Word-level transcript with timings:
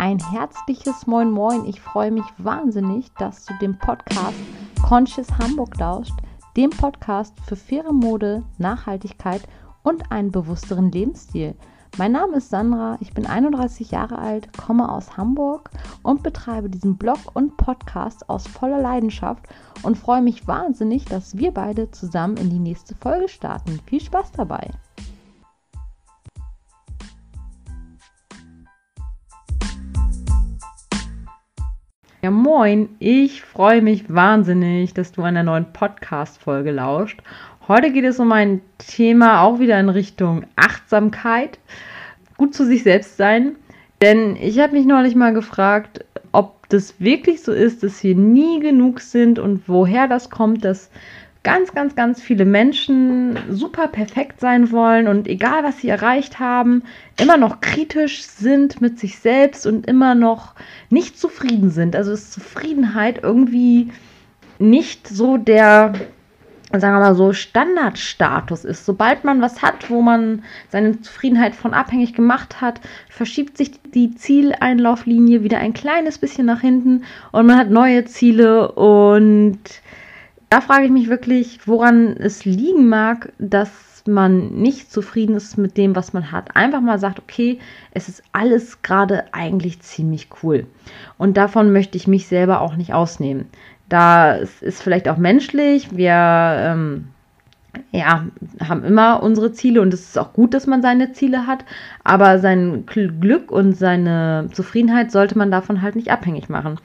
ein 0.00 0.18
herzliches 0.18 1.06
Moin 1.06 1.30
Moin. 1.30 1.66
Ich 1.66 1.78
freue 1.78 2.10
mich 2.10 2.24
wahnsinnig, 2.38 3.12
dass 3.18 3.44
du 3.44 3.52
dem 3.60 3.76
Podcast 3.76 4.38
Conscious 4.82 5.28
Hamburg 5.36 5.76
lauscht, 5.76 6.14
dem 6.56 6.70
Podcast 6.70 7.38
für 7.44 7.54
faire 7.54 7.92
Mode, 7.92 8.42
Nachhaltigkeit 8.56 9.42
und 9.82 10.10
einen 10.10 10.32
bewussteren 10.32 10.90
Lebensstil. 10.90 11.54
Mein 11.98 12.12
Name 12.12 12.38
ist 12.38 12.48
Sandra, 12.48 12.96
ich 13.00 13.12
bin 13.12 13.26
31 13.26 13.90
Jahre 13.90 14.16
alt, 14.16 14.48
komme 14.56 14.90
aus 14.90 15.18
Hamburg 15.18 15.68
und 16.02 16.22
betreibe 16.22 16.70
diesen 16.70 16.96
Blog 16.96 17.18
und 17.34 17.58
Podcast 17.58 18.26
aus 18.30 18.46
voller 18.46 18.80
Leidenschaft 18.80 19.48
und 19.82 19.98
freue 19.98 20.22
mich 20.22 20.48
wahnsinnig, 20.48 21.04
dass 21.04 21.36
wir 21.36 21.52
beide 21.52 21.90
zusammen 21.90 22.38
in 22.38 22.48
die 22.48 22.58
nächste 22.58 22.94
Folge 22.94 23.28
starten. 23.28 23.78
Viel 23.84 24.00
Spaß 24.00 24.32
dabei! 24.32 24.70
Ja, 32.22 32.30
moin, 32.30 32.90
ich 32.98 33.40
freue 33.40 33.80
mich 33.80 34.12
wahnsinnig, 34.12 34.92
dass 34.92 35.10
du 35.10 35.22
einer 35.22 35.42
neuen 35.42 35.72
Podcast-Folge 35.72 36.70
lauscht. 36.70 37.22
Heute 37.66 37.90
geht 37.90 38.04
es 38.04 38.20
um 38.20 38.30
ein 38.32 38.60
Thema 38.76 39.40
auch 39.40 39.58
wieder 39.58 39.80
in 39.80 39.88
Richtung 39.88 40.44
Achtsamkeit, 40.54 41.58
gut 42.36 42.54
zu 42.54 42.66
sich 42.66 42.82
selbst 42.82 43.16
sein. 43.16 43.56
Denn 44.02 44.36
ich 44.36 44.58
habe 44.58 44.74
mich 44.74 44.84
neulich 44.84 45.14
mal 45.14 45.32
gefragt, 45.32 46.04
ob 46.32 46.68
das 46.68 47.00
wirklich 47.00 47.42
so 47.42 47.52
ist, 47.52 47.82
dass 47.82 48.04
wir 48.04 48.14
nie 48.14 48.60
genug 48.60 49.00
sind 49.00 49.38
und 49.38 49.66
woher 49.66 50.06
das 50.06 50.28
kommt, 50.28 50.62
dass 50.62 50.90
ganz, 51.42 51.72
ganz, 51.72 51.94
ganz 51.96 52.20
viele 52.20 52.44
Menschen 52.44 53.38
super 53.48 53.88
perfekt 53.88 54.40
sein 54.40 54.72
wollen 54.72 55.08
und 55.08 55.26
egal 55.26 55.64
was 55.64 55.78
sie 55.78 55.88
erreicht 55.88 56.38
haben, 56.38 56.82
immer 57.18 57.38
noch 57.38 57.60
kritisch 57.60 58.22
sind 58.22 58.80
mit 58.82 58.98
sich 58.98 59.18
selbst 59.18 59.66
und 59.66 59.86
immer 59.86 60.14
noch 60.14 60.54
nicht 60.90 61.18
zufrieden 61.18 61.70
sind. 61.70 61.96
Also 61.96 62.12
ist 62.12 62.32
Zufriedenheit 62.32 63.22
irgendwie 63.22 63.90
nicht 64.58 65.08
so 65.08 65.38
der, 65.38 65.94
sagen 66.72 66.94
wir 66.94 67.00
mal 67.00 67.14
so, 67.14 67.32
Standardstatus 67.32 68.66
ist. 68.66 68.84
Sobald 68.84 69.24
man 69.24 69.40
was 69.40 69.62
hat, 69.62 69.88
wo 69.88 70.02
man 70.02 70.44
seine 70.68 71.00
Zufriedenheit 71.00 71.54
von 71.54 71.72
abhängig 71.72 72.12
gemacht 72.12 72.60
hat, 72.60 72.82
verschiebt 73.08 73.56
sich 73.56 73.80
die 73.94 74.14
Zieleinlauflinie 74.14 75.42
wieder 75.42 75.56
ein 75.56 75.72
kleines 75.72 76.18
bisschen 76.18 76.44
nach 76.44 76.60
hinten 76.60 77.04
und 77.32 77.46
man 77.46 77.56
hat 77.56 77.70
neue 77.70 78.04
Ziele 78.04 78.72
und 78.72 79.58
da 80.50 80.60
frage 80.60 80.84
ich 80.84 80.90
mich 80.90 81.08
wirklich, 81.08 81.60
woran 81.66 82.16
es 82.16 82.44
liegen 82.44 82.88
mag, 82.88 83.32
dass 83.38 84.02
man 84.06 84.50
nicht 84.56 84.92
zufrieden 84.92 85.36
ist 85.36 85.56
mit 85.56 85.76
dem, 85.76 85.94
was 85.94 86.12
man 86.12 86.32
hat. 86.32 86.56
Einfach 86.56 86.80
mal 86.80 86.98
sagt, 86.98 87.20
okay, 87.20 87.60
es 87.92 88.08
ist 88.08 88.22
alles 88.32 88.82
gerade 88.82 89.32
eigentlich 89.32 89.80
ziemlich 89.80 90.28
cool. 90.42 90.66
Und 91.18 91.36
davon 91.36 91.72
möchte 91.72 91.96
ich 91.96 92.08
mich 92.08 92.26
selber 92.26 92.60
auch 92.60 92.76
nicht 92.76 92.92
ausnehmen. 92.92 93.46
Da 93.88 94.34
ist 94.34 94.82
vielleicht 94.82 95.08
auch 95.08 95.16
menschlich. 95.16 95.96
Wir 95.96 96.12
ähm, 96.12 97.08
ja, 97.92 98.26
haben 98.66 98.84
immer 98.84 99.22
unsere 99.22 99.52
Ziele 99.52 99.80
und 99.80 99.94
es 99.94 100.00
ist 100.00 100.18
auch 100.18 100.32
gut, 100.32 100.54
dass 100.54 100.66
man 100.66 100.82
seine 100.82 101.12
Ziele 101.12 101.46
hat, 101.46 101.64
aber 102.04 102.38
sein 102.38 102.86
Glück 102.86 103.50
und 103.50 103.74
seine 103.74 104.48
Zufriedenheit 104.52 105.12
sollte 105.12 105.38
man 105.38 105.50
davon 105.50 105.82
halt 105.82 105.96
nicht 105.96 106.10
abhängig 106.10 106.48
machen. 106.48 106.78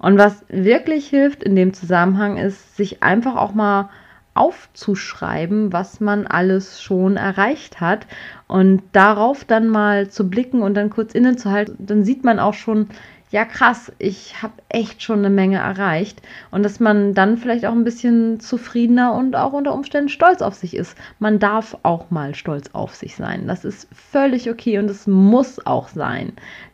Und 0.00 0.18
was 0.18 0.44
wirklich 0.48 1.06
hilft 1.08 1.44
in 1.44 1.54
dem 1.54 1.74
Zusammenhang 1.74 2.38
ist, 2.38 2.76
sich 2.76 3.02
einfach 3.02 3.36
auch 3.36 3.54
mal 3.54 3.90
aufzuschreiben, 4.34 5.72
was 5.72 6.00
man 6.00 6.26
alles 6.26 6.82
schon 6.82 7.16
erreicht 7.16 7.80
hat 7.80 8.06
und 8.46 8.82
darauf 8.92 9.44
dann 9.44 9.68
mal 9.68 10.08
zu 10.08 10.30
blicken 10.30 10.62
und 10.62 10.74
dann 10.74 10.88
kurz 10.88 11.14
innezuhalten, 11.14 11.76
dann 11.78 12.04
sieht 12.04 12.24
man 12.24 12.38
auch 12.38 12.54
schon, 12.54 12.88
ja 13.30 13.44
krass, 13.44 13.92
ich 13.98 14.42
habe 14.42 14.54
echt 14.68 15.02
schon 15.02 15.18
eine 15.18 15.30
Menge 15.30 15.58
erreicht 15.58 16.22
und 16.50 16.62
dass 16.62 16.80
man 16.80 17.12
dann 17.12 17.36
vielleicht 17.36 17.66
auch 17.66 17.72
ein 17.72 17.84
bisschen 17.84 18.40
zufriedener 18.40 19.14
und 19.14 19.36
auch 19.36 19.52
unter 19.52 19.74
Umständen 19.74 20.08
stolz 20.08 20.42
auf 20.42 20.54
sich 20.54 20.74
ist. 20.74 20.96
Man 21.18 21.38
darf 21.38 21.76
auch 21.82 22.10
mal 22.10 22.34
stolz 22.34 22.70
auf 22.72 22.94
sich 22.94 23.16
sein. 23.16 23.46
Das 23.46 23.64
ist 23.64 23.88
völlig 23.92 24.50
okay 24.50 24.78
und 24.78 24.90
es 24.90 25.06
muss 25.06 25.64
auch 25.66 25.88
sein. 25.88 26.32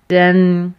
Denn 0.09 0.75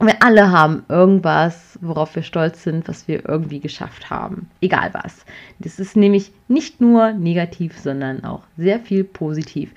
wir 0.00 0.22
alle 0.22 0.50
haben 0.50 0.84
irgendwas, 0.88 1.78
worauf 1.80 2.14
wir 2.16 2.22
stolz 2.22 2.62
sind, 2.62 2.88
was 2.88 3.06
wir 3.06 3.28
irgendwie 3.28 3.60
geschafft 3.60 4.10
haben. 4.10 4.50
Egal 4.60 4.90
was. 4.92 5.24
Das 5.60 5.78
ist 5.78 5.96
nämlich 5.96 6.32
nicht 6.48 6.80
nur 6.80 7.12
negativ, 7.12 7.78
sondern 7.78 8.24
auch 8.24 8.42
sehr 8.56 8.80
viel 8.80 9.04
positiv. 9.04 9.72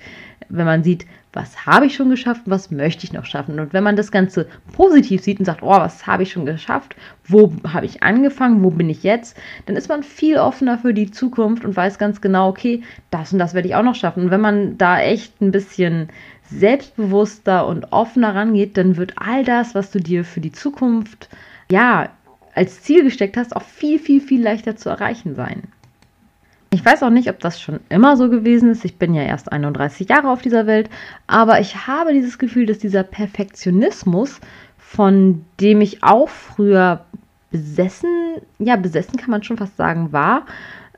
Wenn 0.48 0.66
man 0.66 0.82
sieht, 0.82 1.06
was 1.32 1.66
habe 1.66 1.86
ich 1.86 1.94
schon 1.94 2.08
geschafft, 2.08 2.42
was 2.46 2.70
möchte 2.70 3.04
ich 3.04 3.12
noch 3.12 3.26
schaffen. 3.26 3.60
Und 3.60 3.72
wenn 3.72 3.84
man 3.84 3.96
das 3.96 4.10
Ganze 4.10 4.46
positiv 4.72 5.22
sieht 5.22 5.38
und 5.38 5.44
sagt, 5.44 5.62
oh, 5.62 5.68
was 5.68 6.06
habe 6.06 6.22
ich 6.22 6.32
schon 6.32 6.46
geschafft, 6.46 6.96
wo 7.26 7.52
habe 7.72 7.86
ich 7.86 8.02
angefangen, 8.02 8.62
wo 8.64 8.70
bin 8.70 8.88
ich 8.88 9.02
jetzt, 9.02 9.36
dann 9.66 9.76
ist 9.76 9.88
man 9.88 10.02
viel 10.02 10.38
offener 10.38 10.78
für 10.78 10.94
die 10.94 11.10
Zukunft 11.10 11.64
und 11.64 11.76
weiß 11.76 11.98
ganz 11.98 12.20
genau, 12.20 12.48
okay, 12.48 12.82
das 13.10 13.32
und 13.32 13.38
das 13.38 13.54
werde 13.54 13.68
ich 13.68 13.74
auch 13.74 13.82
noch 13.82 13.94
schaffen. 13.94 14.24
Und 14.24 14.30
wenn 14.30 14.40
man 14.40 14.78
da 14.78 15.00
echt 15.00 15.40
ein 15.40 15.52
bisschen 15.52 16.08
selbstbewusster 16.50 17.66
und 17.66 17.92
offener 17.92 18.34
rangeht, 18.34 18.76
dann 18.76 18.96
wird 18.96 19.14
all 19.16 19.44
das, 19.44 19.74
was 19.74 19.90
du 19.90 20.00
dir 20.00 20.24
für 20.24 20.40
die 20.40 20.52
Zukunft, 20.52 21.28
ja, 21.70 22.10
als 22.54 22.82
Ziel 22.82 23.04
gesteckt 23.04 23.36
hast, 23.36 23.54
auch 23.54 23.62
viel, 23.62 23.98
viel, 23.98 24.20
viel 24.20 24.42
leichter 24.42 24.76
zu 24.76 24.88
erreichen 24.88 25.34
sein. 25.34 25.64
Ich 26.70 26.84
weiß 26.84 27.02
auch 27.02 27.10
nicht, 27.10 27.30
ob 27.30 27.38
das 27.38 27.60
schon 27.60 27.80
immer 27.88 28.16
so 28.16 28.28
gewesen 28.28 28.70
ist. 28.70 28.84
Ich 28.84 28.96
bin 28.96 29.14
ja 29.14 29.22
erst 29.22 29.52
31 29.52 30.08
Jahre 30.08 30.30
auf 30.30 30.42
dieser 30.42 30.66
Welt, 30.66 30.90
aber 31.26 31.60
ich 31.60 31.86
habe 31.86 32.12
dieses 32.12 32.38
Gefühl, 32.38 32.66
dass 32.66 32.78
dieser 32.78 33.04
Perfektionismus, 33.04 34.40
von 34.76 35.44
dem 35.60 35.80
ich 35.80 36.02
auch 36.02 36.28
früher 36.28 37.06
besessen, 37.50 38.10
ja, 38.58 38.76
besessen 38.76 39.16
kann 39.16 39.30
man 39.30 39.42
schon 39.42 39.56
fast 39.56 39.76
sagen, 39.76 40.12
war, 40.12 40.44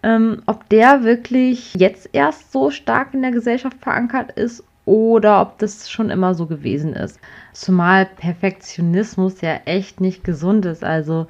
ähm, 0.03 0.43
ob 0.47 0.69
der 0.71 1.05
wirklich 1.05 1.75
jetzt 1.75 2.09
erst 2.12 2.53
so 2.53 2.71
stark 2.71 3.15
in 3.15 3.22
der 3.22 3.31
Gesellschaft 3.31 3.77
verankert 3.81 4.32
ist 4.32 4.65
oder 4.90 5.40
ob 5.40 5.58
das 5.58 5.88
schon 5.88 6.10
immer 6.10 6.34
so 6.34 6.46
gewesen 6.46 6.94
ist. 6.94 7.20
Zumal 7.52 8.06
Perfektionismus 8.06 9.40
ja 9.40 9.60
echt 9.64 10.00
nicht 10.00 10.24
gesund 10.24 10.66
ist. 10.66 10.82
Also 10.82 11.28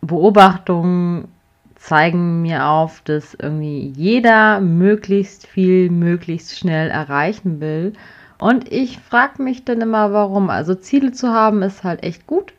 Beobachtungen 0.00 1.26
zeigen 1.74 2.40
mir 2.40 2.66
auf, 2.66 3.00
dass 3.00 3.34
irgendwie 3.34 3.88
jeder 3.96 4.60
möglichst 4.60 5.48
viel, 5.48 5.90
möglichst 5.90 6.56
schnell 6.56 6.88
erreichen 6.88 7.60
will. 7.60 7.94
Und 8.38 8.70
ich 8.70 9.00
frage 9.00 9.42
mich 9.42 9.64
dann 9.64 9.80
immer, 9.80 10.12
warum. 10.12 10.48
Also 10.48 10.76
Ziele 10.76 11.10
zu 11.10 11.32
haben 11.32 11.62
ist 11.62 11.82
halt 11.82 12.04
echt 12.04 12.28
gut. 12.28 12.52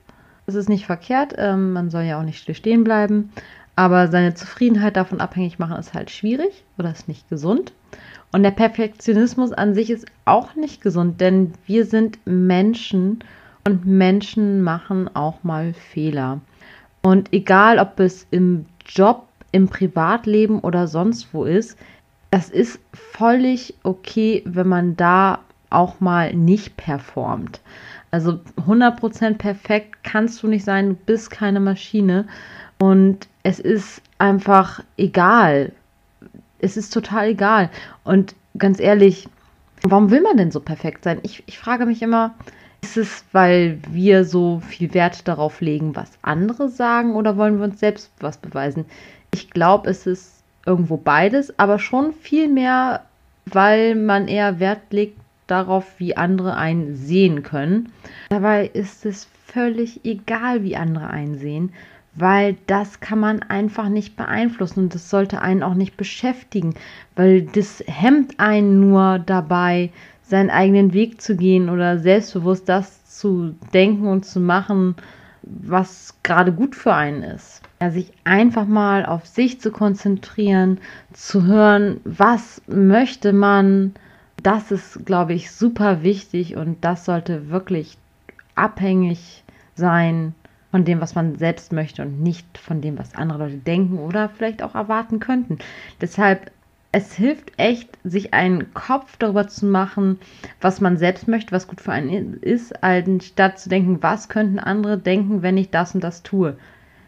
Es 0.47 0.55
ist 0.55 0.67
nicht 0.67 0.85
verkehrt. 0.85 1.33
Ähm, 1.37 1.71
man 1.71 1.89
soll 1.89 2.03
ja 2.03 2.19
auch 2.19 2.25
nicht 2.25 2.53
stehen 2.57 2.83
bleiben. 2.83 3.31
Aber 3.77 4.09
seine 4.09 4.33
Zufriedenheit 4.33 4.97
davon 4.97 5.21
abhängig 5.21 5.59
machen 5.59 5.77
ist 5.77 5.93
halt 5.93 6.11
schwierig 6.11 6.65
oder 6.77 6.91
ist 6.91 7.07
nicht 7.07 7.29
gesund. 7.29 7.71
Und 8.31 8.43
der 8.43 8.51
Perfektionismus 8.51 9.51
an 9.51 9.73
sich 9.73 9.89
ist 9.89 10.05
auch 10.25 10.55
nicht 10.55 10.81
gesund, 10.81 11.19
denn 11.19 11.53
wir 11.65 11.85
sind 11.85 12.19
Menschen 12.25 13.23
und 13.65 13.85
Menschen 13.85 14.61
machen 14.61 15.09
auch 15.13 15.43
mal 15.43 15.73
Fehler. 15.73 16.39
Und 17.01 17.33
egal, 17.33 17.79
ob 17.79 17.99
es 17.99 18.25
im 18.31 18.65
Job, 18.85 19.27
im 19.51 19.67
Privatleben 19.67 20.59
oder 20.59 20.87
sonst 20.87 21.33
wo 21.33 21.43
ist, 21.43 21.77
das 22.29 22.49
ist 22.49 22.79
völlig 22.93 23.73
okay, 23.83 24.41
wenn 24.45 24.67
man 24.67 24.95
da 24.95 25.39
auch 25.69 25.99
mal 25.99 26.33
nicht 26.33 26.77
performt. 26.77 27.59
Also 28.11 28.39
100% 28.65 29.37
perfekt 29.37 30.03
kannst 30.03 30.41
du 30.43 30.47
nicht 30.47 30.65
sein, 30.65 30.89
du 30.89 30.95
bist 30.95 31.31
keine 31.31 31.59
Maschine 31.59 32.27
und 32.79 33.27
es 33.43 33.59
ist 33.59 34.01
einfach 34.17 34.83
egal. 34.97 35.71
Es 36.61 36.77
ist 36.77 36.93
total 36.93 37.29
egal. 37.29 37.69
Und 38.03 38.35
ganz 38.57 38.79
ehrlich, 38.79 39.27
warum 39.83 40.11
will 40.11 40.21
man 40.21 40.37
denn 40.37 40.51
so 40.51 40.59
perfekt 40.59 41.03
sein? 41.03 41.19
Ich, 41.23 41.43
ich 41.47 41.57
frage 41.57 41.85
mich 41.85 42.01
immer, 42.01 42.35
ist 42.81 42.97
es, 42.97 43.25
weil 43.31 43.79
wir 43.89 44.25
so 44.25 44.59
viel 44.59 44.93
Wert 44.93 45.27
darauf 45.27 45.61
legen, 45.61 45.95
was 45.95 46.11
andere 46.21 46.69
sagen, 46.69 47.15
oder 47.15 47.37
wollen 47.37 47.57
wir 47.57 47.65
uns 47.65 47.79
selbst 47.79 48.11
was 48.19 48.37
beweisen? 48.37 48.85
Ich 49.33 49.49
glaube, 49.49 49.89
es 49.89 50.07
ist 50.07 50.43
irgendwo 50.65 50.97
beides, 50.97 51.57
aber 51.59 51.79
schon 51.79 52.13
viel 52.13 52.47
mehr, 52.47 53.05
weil 53.45 53.95
man 53.95 54.27
eher 54.27 54.59
Wert 54.59 54.91
legt 54.91 55.19
darauf, 55.47 55.85
wie 55.99 56.17
andere 56.17 56.55
einen 56.55 56.95
sehen 56.95 57.43
können. 57.43 57.91
Dabei 58.29 58.67
ist 58.67 59.05
es 59.05 59.27
völlig 59.45 60.05
egal, 60.05 60.63
wie 60.63 60.75
andere 60.75 61.07
einen 61.07 61.37
sehen, 61.37 61.73
weil 62.13 62.57
das 62.67 62.99
kann 62.99 63.19
man 63.19 63.41
einfach 63.43 63.89
nicht 63.89 64.15
beeinflussen 64.15 64.83
und 64.83 64.95
das 64.95 65.09
sollte 65.09 65.41
einen 65.41 65.63
auch 65.63 65.75
nicht 65.75 65.97
beschäftigen, 65.97 66.73
weil 67.15 67.43
das 67.43 67.83
hemmt 67.87 68.39
einen 68.39 68.79
nur 68.79 69.19
dabei, 69.19 69.91
seinen 70.23 70.49
eigenen 70.49 70.93
Weg 70.93 71.21
zu 71.21 71.35
gehen 71.35 71.69
oder 71.69 71.99
selbstbewusst 71.99 72.67
das 72.69 73.05
zu 73.05 73.55
denken 73.73 74.07
und 74.07 74.25
zu 74.25 74.39
machen, 74.39 74.95
was 75.43 76.15
gerade 76.23 76.51
gut 76.53 76.75
für 76.75 76.93
einen 76.93 77.23
ist. 77.23 77.61
Ja, 77.81 77.91
sich 77.91 78.11
einfach 78.23 78.67
mal 78.67 79.05
auf 79.05 79.25
sich 79.25 79.59
zu 79.59 79.71
konzentrieren, 79.71 80.79
zu 81.13 81.45
hören, 81.45 81.99
was 82.03 82.61
möchte 82.67 83.33
man, 83.33 83.93
das 84.43 84.71
ist, 84.71 85.05
glaube 85.05 85.33
ich, 85.33 85.51
super 85.51 86.03
wichtig 86.03 86.55
und 86.55 86.83
das 86.85 87.05
sollte 87.05 87.49
wirklich 87.49 87.97
abhängig 88.55 89.43
sein 89.75 90.35
von 90.71 90.85
dem, 90.85 91.01
was 91.01 91.15
man 91.15 91.35
selbst 91.37 91.73
möchte 91.73 92.01
und 92.01 92.21
nicht 92.21 92.57
von 92.57 92.81
dem, 92.81 92.97
was 92.97 93.15
andere 93.15 93.39
Leute 93.39 93.57
denken 93.57 93.99
oder 93.99 94.29
vielleicht 94.29 94.63
auch 94.63 94.73
erwarten 94.73 95.19
könnten. 95.19 95.59
Deshalb, 95.99 96.51
es 96.93 97.13
hilft 97.13 97.51
echt, 97.57 97.97
sich 98.03 98.33
einen 98.33 98.73
Kopf 98.73 99.17
darüber 99.17 99.47
zu 99.47 99.65
machen, 99.65 100.19
was 100.59 100.81
man 100.81 100.97
selbst 100.97 101.27
möchte, 101.27 101.51
was 101.51 101.67
gut 101.67 101.81
für 101.81 101.91
einen 101.91 102.35
ist, 102.41 102.83
anstatt 102.83 103.59
zu 103.59 103.69
denken, 103.69 104.01
was 104.01 104.29
könnten 104.29 104.59
andere 104.59 104.97
denken, 104.97 105.41
wenn 105.41 105.57
ich 105.57 105.69
das 105.69 105.93
und 105.93 106.03
das 106.03 106.23
tue. 106.23 106.57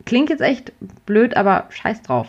Klingt 0.06 0.30
jetzt 0.30 0.42
echt 0.42 0.74
blöd, 1.06 1.36
aber 1.38 1.66
scheiß 1.70 2.02
drauf. 2.02 2.28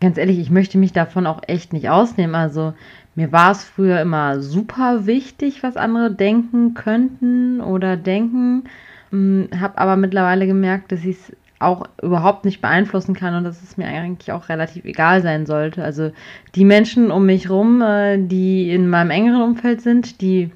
Ganz 0.00 0.18
ehrlich, 0.18 0.38
ich 0.38 0.50
möchte 0.50 0.78
mich 0.78 0.92
davon 0.92 1.26
auch 1.26 1.42
echt 1.46 1.72
nicht 1.72 1.88
ausnehmen. 1.88 2.34
Also 2.34 2.74
mir 3.14 3.30
war 3.30 3.52
es 3.52 3.62
früher 3.62 4.00
immer 4.00 4.40
super 4.40 5.06
wichtig, 5.06 5.62
was 5.62 5.76
andere 5.76 6.10
denken 6.12 6.74
könnten 6.74 7.60
oder 7.60 7.96
denken. 7.96 8.64
Hm, 9.12 9.48
Habe 9.60 9.78
aber 9.78 9.96
mittlerweile 9.96 10.46
gemerkt, 10.46 10.90
dass 10.90 11.04
ich 11.04 11.16
es 11.18 11.32
auch 11.60 11.84
überhaupt 12.02 12.44
nicht 12.44 12.60
beeinflussen 12.60 13.14
kann 13.14 13.36
und 13.36 13.44
dass 13.44 13.62
es 13.62 13.76
mir 13.76 13.86
eigentlich 13.86 14.32
auch 14.32 14.48
relativ 14.48 14.84
egal 14.84 15.22
sein 15.22 15.46
sollte. 15.46 15.84
Also 15.84 16.10
die 16.56 16.64
Menschen 16.64 17.12
um 17.12 17.24
mich 17.26 17.48
rum, 17.48 17.80
äh, 17.82 18.18
die 18.18 18.72
in 18.72 18.88
meinem 18.90 19.10
engeren 19.10 19.42
Umfeld 19.42 19.80
sind, 19.80 20.20
die 20.20 20.50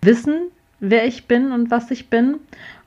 wissen, 0.00 0.48
wer 0.80 1.06
ich 1.06 1.26
bin 1.26 1.52
und 1.52 1.70
was 1.70 1.90
ich 1.90 2.08
bin. 2.08 2.36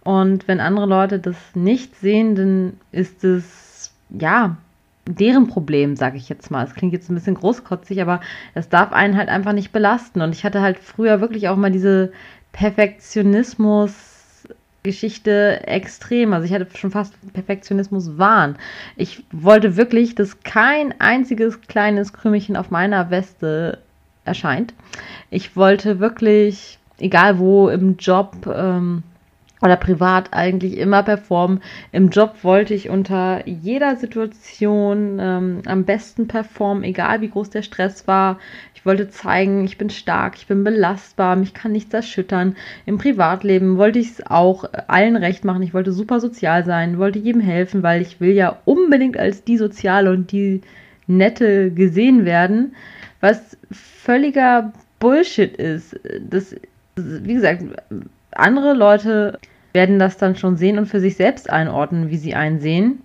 Und 0.03 0.47
wenn 0.47 0.59
andere 0.59 0.87
Leute 0.87 1.19
das 1.19 1.37
nicht 1.53 1.95
sehen, 1.95 2.33
dann 2.35 2.73
ist 2.91 3.23
es 3.23 3.93
ja 4.09 4.57
deren 5.05 5.47
Problem, 5.47 5.95
sage 5.95 6.17
ich 6.17 6.29
jetzt 6.29 6.49
mal. 6.51 6.65
Es 6.65 6.73
klingt 6.73 6.93
jetzt 6.93 7.09
ein 7.09 7.15
bisschen 7.15 7.35
großkotzig, 7.35 8.01
aber 8.01 8.21
es 8.53 8.69
darf 8.69 8.93
einen 8.93 9.17
halt 9.17 9.29
einfach 9.29 9.53
nicht 9.53 9.71
belasten. 9.71 10.21
Und 10.21 10.33
ich 10.33 10.43
hatte 10.43 10.61
halt 10.61 10.79
früher 10.79 11.21
wirklich 11.21 11.49
auch 11.49 11.57
mal 11.57 11.71
diese 11.71 12.11
Perfektionismus. 12.51 14.18
Geschichte 14.83 15.61
extrem. 15.67 16.33
Also 16.33 16.45
ich 16.45 16.53
hatte 16.53 16.67
schon 16.77 16.91
fast 16.91 17.13
Perfektionismus 17.33 18.17
Wahn. 18.17 18.55
Ich 18.95 19.23
wollte 19.31 19.75
wirklich, 19.75 20.15
dass 20.15 20.41
kein 20.43 20.99
einziges 20.99 21.61
kleines 21.61 22.13
Krümelchen 22.13 22.55
auf 22.55 22.71
meiner 22.71 23.09
Weste 23.09 23.79
erscheint. 24.25 24.73
Ich 25.29 25.55
wollte 25.55 25.99
wirklich, 25.99 26.79
egal 26.99 27.39
wo, 27.39 27.69
im 27.69 27.97
Job, 27.97 28.47
ähm, 28.53 29.03
oder 29.61 29.75
privat 29.75 30.33
eigentlich 30.33 30.77
immer 30.77 31.03
performen. 31.03 31.61
Im 31.91 32.09
Job 32.09 32.43
wollte 32.43 32.73
ich 32.73 32.89
unter 32.89 33.45
jeder 33.45 33.95
Situation 33.97 35.17
ähm, 35.19 35.61
am 35.65 35.83
besten 35.83 36.27
performen, 36.27 36.83
egal 36.83 37.21
wie 37.21 37.29
groß 37.29 37.49
der 37.49 37.61
Stress 37.61 38.07
war. 38.07 38.39
Ich 38.73 38.85
wollte 38.85 39.09
zeigen, 39.09 39.65
ich 39.65 39.77
bin 39.77 39.89
stark, 39.89 40.35
ich 40.37 40.47
bin 40.47 40.63
belastbar, 40.63 41.35
mich 41.35 41.53
kann 41.53 41.73
nichts 41.73 41.93
erschüttern. 41.93 42.55
Im 42.85 42.97
Privatleben 42.97 43.77
wollte 43.77 43.99
ich 43.99 44.11
es 44.11 44.25
auch 44.25 44.63
allen 44.87 45.17
recht 45.17 45.43
machen. 45.43 45.63
Ich 45.63 45.73
wollte 45.73 45.91
super 45.91 46.21
sozial 46.21 46.63
sein, 46.63 46.97
wollte 46.97 47.19
jedem 47.19 47.41
helfen, 47.41 47.83
weil 47.83 48.01
ich 48.01 48.21
will 48.21 48.31
ja 48.31 48.59
unbedingt 48.63 49.17
als 49.17 49.43
die 49.43 49.57
Soziale 49.57 50.11
und 50.11 50.31
die 50.31 50.61
Nette 51.07 51.71
gesehen 51.71 52.23
werden, 52.23 52.75
was 53.19 53.57
völliger 53.71 54.71
Bullshit 54.99 55.57
ist. 55.57 55.99
Das, 56.21 56.55
wie 56.95 57.33
gesagt, 57.33 57.63
andere 58.31 58.73
Leute 58.73 59.39
werden 59.73 59.99
das 59.99 60.17
dann 60.17 60.35
schon 60.35 60.57
sehen 60.57 60.77
und 60.77 60.87
für 60.87 60.99
sich 60.99 61.15
selbst 61.15 61.49
einordnen, 61.49 62.09
wie 62.09 62.17
sie 62.17 62.35
einen 62.35 62.59
sehen. 62.59 63.01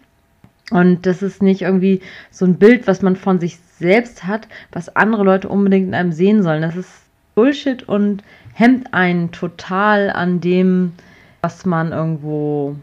Und 0.70 1.06
das 1.06 1.22
ist 1.22 1.42
nicht 1.42 1.62
irgendwie 1.62 2.00
so 2.30 2.46
ein 2.46 2.58
Bild, 2.58 2.86
was 2.86 3.02
man 3.02 3.16
von 3.16 3.38
sich 3.38 3.58
selbst 3.78 4.24
hat, 4.26 4.48
was 4.72 4.94
andere 4.96 5.24
Leute 5.24 5.48
unbedingt 5.48 5.88
in 5.88 5.94
einem 5.94 6.12
sehen 6.12 6.42
sollen. 6.42 6.62
Das 6.62 6.76
ist 6.76 6.90
Bullshit 7.34 7.82
und 7.82 8.22
hemmt 8.54 8.94
einen 8.94 9.30
total 9.30 10.10
an 10.10 10.40
dem, 10.40 10.92
was 11.42 11.66
man 11.66 11.92
irgendwo 11.92 12.76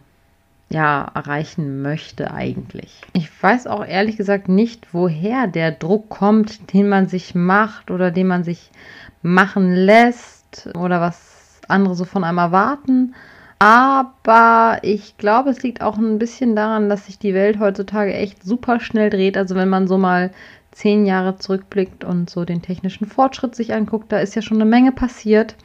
ja 0.70 1.10
erreichen 1.16 1.82
möchte 1.82 2.34
eigentlich. 2.34 3.02
Ich 3.14 3.30
weiß 3.42 3.68
auch 3.68 3.86
ehrlich 3.86 4.18
gesagt 4.18 4.48
nicht, 4.48 4.94
woher 4.94 5.48
der 5.48 5.72
Druck 5.72 6.10
kommt, 6.10 6.74
den 6.74 6.88
man 6.88 7.08
sich 7.08 7.36
macht 7.36 7.92
oder 7.92 8.12
den 8.12 8.28
man 8.28 8.44
sich 8.44 8.70
machen 9.22 9.74
lässt 9.74 10.70
oder 10.76 11.02
was 11.02 11.41
andere 11.72 11.96
so 11.96 12.06
von 12.06 12.24
einem 12.24 12.38
erwarten. 12.38 13.16
Aber 13.60 14.80
ich 14.82 15.18
glaube, 15.18 15.52
es 15.52 15.62
liegt 15.62 15.82
auch 15.82 15.98
ein 15.98 16.18
bisschen 16.18 16.56
daran, 16.56 16.90
dass 16.90 17.06
sich 17.06 17.20
die 17.20 17.36
Welt 17.36 17.60
heutzutage 17.60 18.14
echt 18.14 18.44
super 18.44 18.80
schnell 18.80 19.10
dreht. 19.10 19.38
Also 19.38 19.56
wenn 19.56 19.70
man 19.70 19.88
so 19.88 19.98
mal 19.98 20.32
zehn 20.72 21.06
Jahre 21.06 21.38
zurückblickt 21.38 22.04
und 22.04 22.30
so 22.30 22.44
den 22.44 22.62
technischen 22.62 23.06
Fortschritt 23.06 23.56
sich 23.56 23.74
anguckt, 23.74 24.12
da 24.12 24.20
ist 24.20 24.36
ja 24.36 24.42
schon 24.42 24.58
eine 24.58 24.70
Menge 24.70 24.92
passiert. 24.92 25.56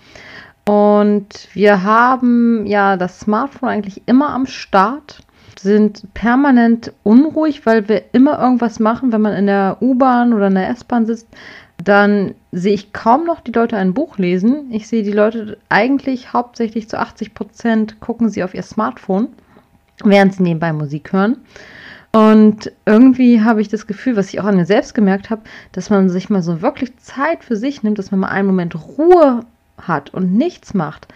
Und 0.66 1.48
wir 1.54 1.84
haben 1.84 2.66
ja 2.66 2.96
das 2.96 3.20
Smartphone 3.20 3.68
eigentlich 3.68 4.02
immer 4.06 4.30
am 4.30 4.46
Start, 4.46 5.20
sind 5.58 6.12
permanent 6.12 6.92
unruhig, 7.02 7.64
weil 7.64 7.88
wir 7.88 8.02
immer 8.12 8.38
irgendwas 8.38 8.78
machen, 8.78 9.12
wenn 9.12 9.22
man 9.22 9.34
in 9.34 9.46
der 9.46 9.78
U-Bahn 9.80 10.34
oder 10.34 10.48
in 10.48 10.54
der 10.56 10.68
S-Bahn 10.68 11.06
sitzt, 11.06 11.28
dann 11.86 12.34
sehe 12.50 12.74
ich 12.74 12.92
kaum 12.92 13.24
noch 13.24 13.40
die 13.40 13.52
Leute 13.52 13.76
ein 13.76 13.94
Buch 13.94 14.18
lesen. 14.18 14.72
Ich 14.72 14.88
sehe 14.88 15.04
die 15.04 15.12
Leute 15.12 15.56
eigentlich 15.68 16.32
hauptsächlich 16.32 16.88
zu 16.88 16.98
80 16.98 17.32
Prozent 17.32 18.00
gucken 18.00 18.28
sie 18.28 18.42
auf 18.42 18.54
ihr 18.54 18.64
Smartphone, 18.64 19.28
während 20.02 20.34
sie 20.34 20.42
nebenbei 20.42 20.72
Musik 20.72 21.12
hören. 21.12 21.36
Und 22.10 22.72
irgendwie 22.86 23.40
habe 23.42 23.60
ich 23.60 23.68
das 23.68 23.86
Gefühl, 23.86 24.16
was 24.16 24.30
ich 24.30 24.40
auch 24.40 24.46
an 24.46 24.56
mir 24.56 24.66
selbst 24.66 24.94
gemerkt 24.94 25.30
habe, 25.30 25.42
dass 25.70 25.88
man 25.88 26.08
sich 26.08 26.28
mal 26.28 26.42
so 26.42 26.60
wirklich 26.60 26.96
Zeit 26.96 27.44
für 27.44 27.56
sich 27.56 27.84
nimmt, 27.84 28.00
dass 28.00 28.10
man 28.10 28.18
mal 28.18 28.28
einen 28.28 28.48
Moment 28.48 28.74
Ruhe 28.74 29.44
hat 29.78 30.12
und 30.12 30.32
nichts 30.32 30.74
macht 30.74 31.06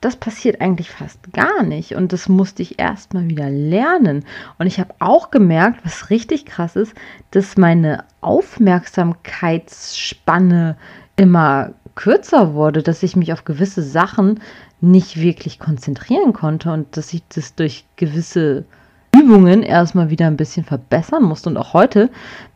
das 0.00 0.16
passiert 0.16 0.60
eigentlich 0.60 0.90
fast 0.90 1.32
gar 1.32 1.62
nicht. 1.62 1.94
Und 1.94 2.12
das 2.12 2.28
musste 2.28 2.60
ich 2.62 2.78
erst 2.78 3.14
mal 3.14 3.26
wieder 3.28 3.48
lernen. 3.50 4.26
Und 4.58 4.66
ich 4.66 4.78
habe 4.78 4.94
auch 5.00 5.30
gemerkt, 5.30 5.80
was 5.84 6.10
richtig 6.10 6.44
krass 6.46 6.76
ist, 6.76 6.94
dass 7.32 7.56
meine 7.56 8.04
Aufmerksamkeitsspanne 8.20 10.76
immer 11.16 11.72
kürzer 11.96 12.54
wurde, 12.54 12.82
dass 12.82 13.02
ich 13.02 13.16
mich 13.16 13.32
auf 13.32 13.44
gewisse 13.44 13.82
Sachen 13.82 14.40
nicht 14.80 15.20
wirklich 15.20 15.58
konzentrieren 15.58 16.32
konnte 16.32 16.72
und 16.72 16.96
dass 16.96 17.12
ich 17.12 17.24
das 17.28 17.56
durch 17.56 17.84
gewisse 17.96 18.64
Übungen 19.12 19.64
erstmal 19.64 20.10
wieder 20.10 20.28
ein 20.28 20.36
bisschen 20.36 20.64
verbessern 20.64 21.24
musste. 21.24 21.50
Und 21.50 21.56
auch 21.56 21.72
heute 21.72 22.08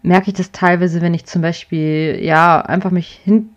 merke 0.03 0.31
ich 0.31 0.35
das 0.35 0.53
teilweise, 0.53 1.01
wenn 1.01 1.15
ich 1.15 1.27
zum 1.27 1.43
Beispiel 1.43 2.21
ja 2.23 2.61
einfach 2.61 2.93
mich 2.93 3.21
hin 3.25 3.49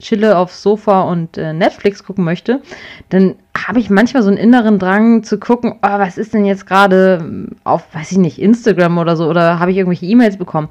chille 0.00 0.36
aufs 0.36 0.62
Sofa 0.62 1.02
und 1.02 1.36
äh, 1.38 1.52
Netflix 1.52 2.04
gucken 2.04 2.24
möchte, 2.24 2.60
dann 3.08 3.36
habe 3.66 3.80
ich 3.80 3.90
manchmal 3.90 4.22
so 4.22 4.28
einen 4.28 4.38
inneren 4.38 4.78
Drang 4.78 5.22
zu 5.22 5.38
gucken, 5.38 5.74
oh, 5.82 5.98
was 5.98 6.16
ist 6.16 6.32
denn 6.32 6.44
jetzt 6.44 6.66
gerade 6.66 7.48
auf, 7.64 7.82
weiß 7.92 8.12
ich 8.12 8.18
nicht, 8.18 8.40
Instagram 8.40 8.98
oder 8.98 9.16
so, 9.16 9.28
oder 9.28 9.58
habe 9.58 9.72
ich 9.72 9.76
irgendwelche 9.76 10.06
E-Mails 10.06 10.36
bekommen? 10.36 10.68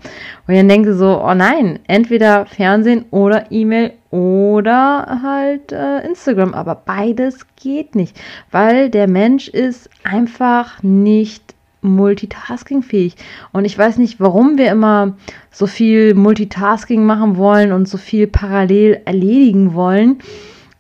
Und 0.48 0.56
dann 0.56 0.70
denke 0.70 0.94
so, 0.94 1.22
oh 1.22 1.34
nein, 1.34 1.80
entweder 1.88 2.46
Fernsehen 2.46 3.06
oder 3.12 3.52
E-Mail 3.52 3.94
oder 4.10 5.20
halt 5.22 5.72
äh, 5.72 6.06
Instagram, 6.08 6.54
aber 6.54 6.76
beides 6.76 7.46
geht 7.56 7.96
nicht, 7.96 8.20
weil 8.52 8.90
der 8.90 9.08
Mensch 9.08 9.50
ist 9.50 9.90
einfach 10.04 10.82
nicht 10.82 11.57
multitaskingfähig. 11.88 13.16
Und 13.52 13.66
ich 13.66 13.78
weiß 13.78 13.98
nicht, 13.98 14.20
warum 14.20 14.58
wir 14.58 14.72
immer 14.72 15.18
so 15.52 15.68
viel 15.68 16.14
Multitasking 16.14 17.06
machen 17.06 17.38
wollen 17.38 17.72
und 17.72 17.88
so 17.88 17.98
viel 17.98 18.28
parallel 18.28 19.02
erledigen 19.06 19.74
wollen. 19.74 20.20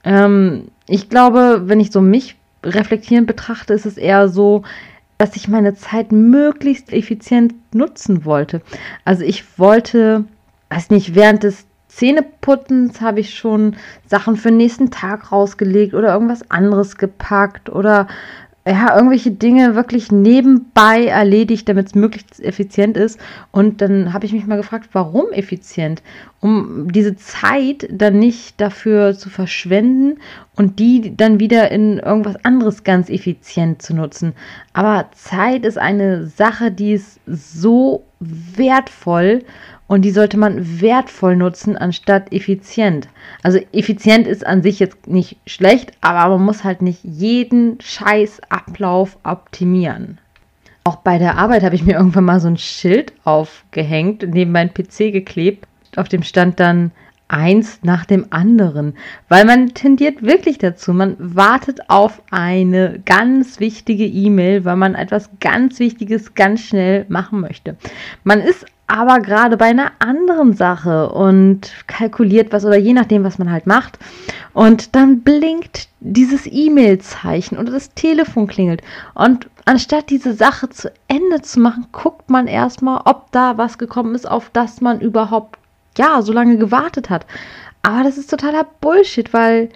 Ähm, 0.03 0.69
ich 0.87 1.09
glaube, 1.09 1.63
wenn 1.65 1.79
ich 1.79 1.91
so 1.91 2.01
mich 2.01 2.35
reflektierend 2.63 3.27
betrachte, 3.27 3.73
ist 3.73 3.85
es 3.85 3.97
eher 3.97 4.29
so, 4.29 4.63
dass 5.17 5.35
ich 5.35 5.47
meine 5.47 5.73
Zeit 5.73 6.11
möglichst 6.11 6.93
effizient 6.93 7.53
nutzen 7.73 8.23
wollte. 8.25 8.61
Also 9.03 9.23
ich 9.23 9.57
wollte, 9.57 10.25
weiß 10.69 10.91
nicht, 10.91 11.15
während 11.15 11.43
des 11.43 11.65
Zähneputzens 11.87 13.01
habe 13.01 13.21
ich 13.21 13.33
schon 13.33 13.75
Sachen 14.05 14.35
für 14.35 14.49
den 14.49 14.57
nächsten 14.57 14.91
Tag 14.91 15.31
rausgelegt 15.31 15.95
oder 15.95 16.13
irgendwas 16.13 16.51
anderes 16.51 16.97
gepackt 16.97 17.69
oder 17.69 18.07
ja, 18.67 18.95
irgendwelche 18.95 19.31
Dinge 19.31 19.75
wirklich 19.75 20.12
nebenbei 20.12 21.05
erledigt, 21.05 21.69
damit 21.69 21.88
es 21.88 21.95
möglichst 21.95 22.39
effizient 22.43 22.97
ist. 22.97 23.19
Und 23.51 23.81
dann 23.81 24.13
habe 24.13 24.25
ich 24.25 24.33
mich 24.33 24.45
mal 24.45 24.57
gefragt, 24.57 24.89
warum 24.93 25.31
effizient? 25.31 26.01
Um 26.47 26.93
diese 26.93 27.17
Zeit 27.17 27.89
dann 27.91 28.19
nicht 28.19 28.61
dafür 28.61 29.17
zu 29.17 29.29
verschwenden 29.29 30.19
und 30.55 30.79
die 30.79 31.17
dann 31.17 31.41
wieder 31.41 31.69
in 31.71 31.99
irgendwas 31.99 32.37
anderes 32.45 32.85
ganz 32.85 33.09
effizient 33.09 33.81
zu 33.81 33.93
nutzen. 33.93 34.31
Aber 34.71 35.09
Zeit 35.11 35.65
ist 35.65 35.77
eine 35.77 36.25
Sache, 36.25 36.71
die 36.71 36.93
ist 36.93 37.19
so 37.25 38.05
wertvoll 38.21 39.43
und 39.87 40.03
die 40.03 40.11
sollte 40.11 40.37
man 40.37 40.79
wertvoll 40.79 41.35
nutzen, 41.35 41.75
anstatt 41.75 42.31
effizient. 42.31 43.09
Also 43.43 43.59
effizient 43.73 44.25
ist 44.25 44.47
an 44.47 44.63
sich 44.63 44.79
jetzt 44.79 45.05
nicht 45.05 45.35
schlecht, 45.45 45.91
aber 45.99 46.37
man 46.37 46.45
muss 46.45 46.63
halt 46.63 46.81
nicht 46.81 47.03
jeden 47.03 47.81
scheiß 47.81 48.39
Ablauf 48.47 49.17
optimieren. 49.23 50.17
Auch 50.85 50.95
bei 50.95 51.17
der 51.17 51.37
Arbeit 51.37 51.63
habe 51.63 51.75
ich 51.75 51.83
mir 51.83 51.97
irgendwann 51.97 52.23
mal 52.23 52.39
so 52.39 52.47
ein 52.47 52.57
Schild 52.57 53.11
aufgehängt, 53.25 54.25
neben 54.25 54.53
meinen 54.53 54.73
PC 54.73 55.11
geklebt. 55.11 55.67
Auf 55.97 56.09
dem 56.09 56.23
stand 56.23 56.59
dann 56.59 56.91
eins 57.27 57.79
nach 57.83 58.05
dem 58.05 58.27
anderen, 58.29 58.93
weil 59.27 59.45
man 59.45 59.73
tendiert 59.73 60.21
wirklich 60.21 60.57
dazu. 60.57 60.93
Man 60.93 61.15
wartet 61.19 61.89
auf 61.89 62.21
eine 62.31 63.01
ganz 63.05 63.59
wichtige 63.59 64.05
E-Mail, 64.05 64.63
weil 64.65 64.77
man 64.77 64.95
etwas 64.95 65.29
ganz 65.39 65.79
Wichtiges 65.79 66.35
ganz 66.35 66.61
schnell 66.61 67.05
machen 67.09 67.41
möchte. 67.41 67.75
Man 68.23 68.39
ist 68.39 68.65
aber 68.89 69.19
gerade 69.19 69.57
bei 69.57 69.65
einer 69.65 69.91
anderen 69.99 70.53
Sache 70.53 71.09
und 71.09 71.73
kalkuliert 71.87 72.53
was 72.53 72.63
oder 72.63 72.77
je 72.77 72.93
nachdem, 72.93 73.25
was 73.25 73.37
man 73.37 73.51
halt 73.51 73.67
macht. 73.67 73.99
Und 74.53 74.95
dann 74.95 75.21
blinkt 75.21 75.89
dieses 75.99 76.47
E-Mail-Zeichen 76.49 77.57
oder 77.57 77.71
das 77.71 77.93
Telefon 77.93 78.47
klingelt. 78.47 78.81
Und 79.13 79.49
anstatt 79.65 80.09
diese 80.09 80.33
Sache 80.33 80.69
zu 80.69 80.89
Ende 81.09 81.41
zu 81.41 81.59
machen, 81.59 81.87
guckt 81.91 82.29
man 82.29 82.47
erstmal, 82.47 83.01
ob 83.03 83.29
da 83.33 83.57
was 83.57 83.77
gekommen 83.77 84.15
ist, 84.15 84.25
auf 84.25 84.49
das 84.53 84.79
man 84.79 85.01
überhaupt 85.01 85.59
ja, 85.97 86.21
so 86.21 86.33
lange 86.33 86.57
gewartet 86.57 87.09
hat. 87.09 87.25
Aber 87.83 88.03
das 88.03 88.17
ist 88.17 88.29
totaler 88.29 88.65
Bullshit, 88.81 89.33
weil 89.33 89.69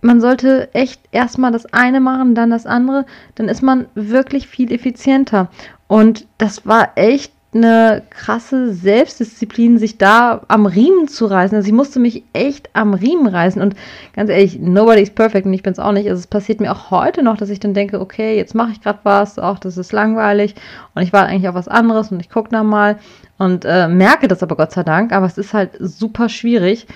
man 0.00 0.20
sollte 0.20 0.72
echt 0.74 1.00
erstmal 1.10 1.52
das 1.52 1.66
eine 1.72 2.00
machen, 2.00 2.34
dann 2.34 2.50
das 2.50 2.66
andere. 2.66 3.04
Dann 3.34 3.48
ist 3.48 3.62
man 3.62 3.86
wirklich 3.94 4.46
viel 4.46 4.72
effizienter. 4.72 5.48
Und 5.88 6.26
das 6.38 6.66
war 6.66 6.92
echt 6.96 7.32
eine 7.54 8.02
krasse 8.10 8.74
Selbstdisziplin, 8.74 9.78
sich 9.78 9.96
da 9.96 10.42
am 10.48 10.66
Riemen 10.66 11.08
zu 11.08 11.24
reißen. 11.24 11.56
Also 11.56 11.66
ich 11.66 11.72
musste 11.72 11.98
mich 11.98 12.22
echt 12.34 12.68
am 12.74 12.92
Riemen 12.92 13.26
reißen. 13.26 13.62
Und 13.62 13.74
ganz 14.14 14.28
ehrlich, 14.28 14.58
nobody 14.60 15.00
is 15.00 15.10
perfect 15.10 15.46
und 15.46 15.54
ich 15.54 15.62
bin 15.62 15.72
es 15.72 15.78
auch 15.78 15.92
nicht. 15.92 16.08
Also 16.08 16.20
es 16.20 16.26
passiert 16.26 16.60
mir 16.60 16.70
auch 16.70 16.90
heute 16.90 17.22
noch, 17.22 17.38
dass 17.38 17.48
ich 17.48 17.58
dann 17.58 17.72
denke, 17.72 18.00
okay, 18.00 18.36
jetzt 18.36 18.54
mache 18.54 18.72
ich 18.72 18.82
gerade 18.82 18.98
was, 19.02 19.38
auch 19.38 19.58
das 19.58 19.78
ist 19.78 19.92
langweilig 19.92 20.54
und 20.94 21.02
ich 21.02 21.14
warte 21.14 21.30
eigentlich 21.30 21.48
auf 21.48 21.54
was 21.54 21.68
anderes 21.68 22.12
und 22.12 22.20
ich 22.20 22.28
gucke 22.28 22.50
da 22.50 22.62
mal 22.62 22.98
und 23.38 23.64
äh, 23.64 23.88
merke 23.88 24.28
das 24.28 24.42
aber 24.42 24.56
Gott 24.56 24.72
sei 24.72 24.82
Dank. 24.82 25.12
Aber 25.12 25.24
es 25.24 25.38
ist 25.38 25.54
halt 25.54 25.70
super 25.80 26.28
schwierig. 26.28 26.86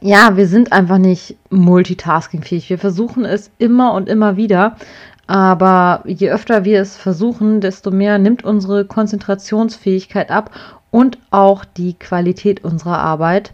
Ja, 0.00 0.36
wir 0.36 0.46
sind 0.46 0.72
einfach 0.72 0.98
nicht 0.98 1.36
multitaskingfähig. 1.50 2.70
Wir 2.70 2.78
versuchen 2.78 3.24
es 3.24 3.50
immer 3.58 3.92
und 3.94 4.08
immer 4.08 4.36
wieder. 4.36 4.76
Aber 5.28 6.02
je 6.06 6.30
öfter 6.30 6.64
wir 6.64 6.80
es 6.80 6.96
versuchen, 6.96 7.60
desto 7.60 7.90
mehr 7.90 8.18
nimmt 8.18 8.44
unsere 8.44 8.86
Konzentrationsfähigkeit 8.86 10.30
ab 10.30 10.50
und 10.90 11.18
auch 11.30 11.66
die 11.66 11.94
Qualität 11.94 12.64
unserer 12.64 12.98
Arbeit. 12.98 13.52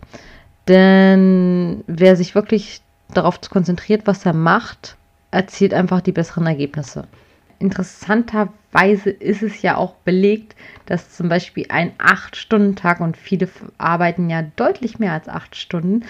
Denn 0.69 1.83
wer 1.89 2.15
sich 2.15 2.37
wirklich 2.37 2.81
darauf 3.13 3.41
konzentriert, 3.41 4.07
was 4.07 4.25
er 4.25 4.35
macht, 4.35 4.97
erzielt 5.33 5.75
einfach 5.75 6.01
die 6.01 6.13
besseren 6.13 6.47
Ergebnisse. 6.47 7.09
Interessanterweise 7.59 9.11
ist 9.11 9.43
es 9.43 9.63
ja 9.63 9.77
auch 9.77 9.95
belegt, 10.05 10.55
dass 10.87 11.17
zum 11.17 11.29
Beispiel 11.29 11.67
ein 11.71 11.93
8-Stunden-Tag 11.99 13.01
und 13.01 13.17
viele 13.17 13.49
arbeiten 13.79 14.31
ja 14.31 14.43
deutlich 14.43 15.01
mehr 15.01 15.13
als 15.13 15.29
8 15.29 15.57
Stunden, 15.57 16.05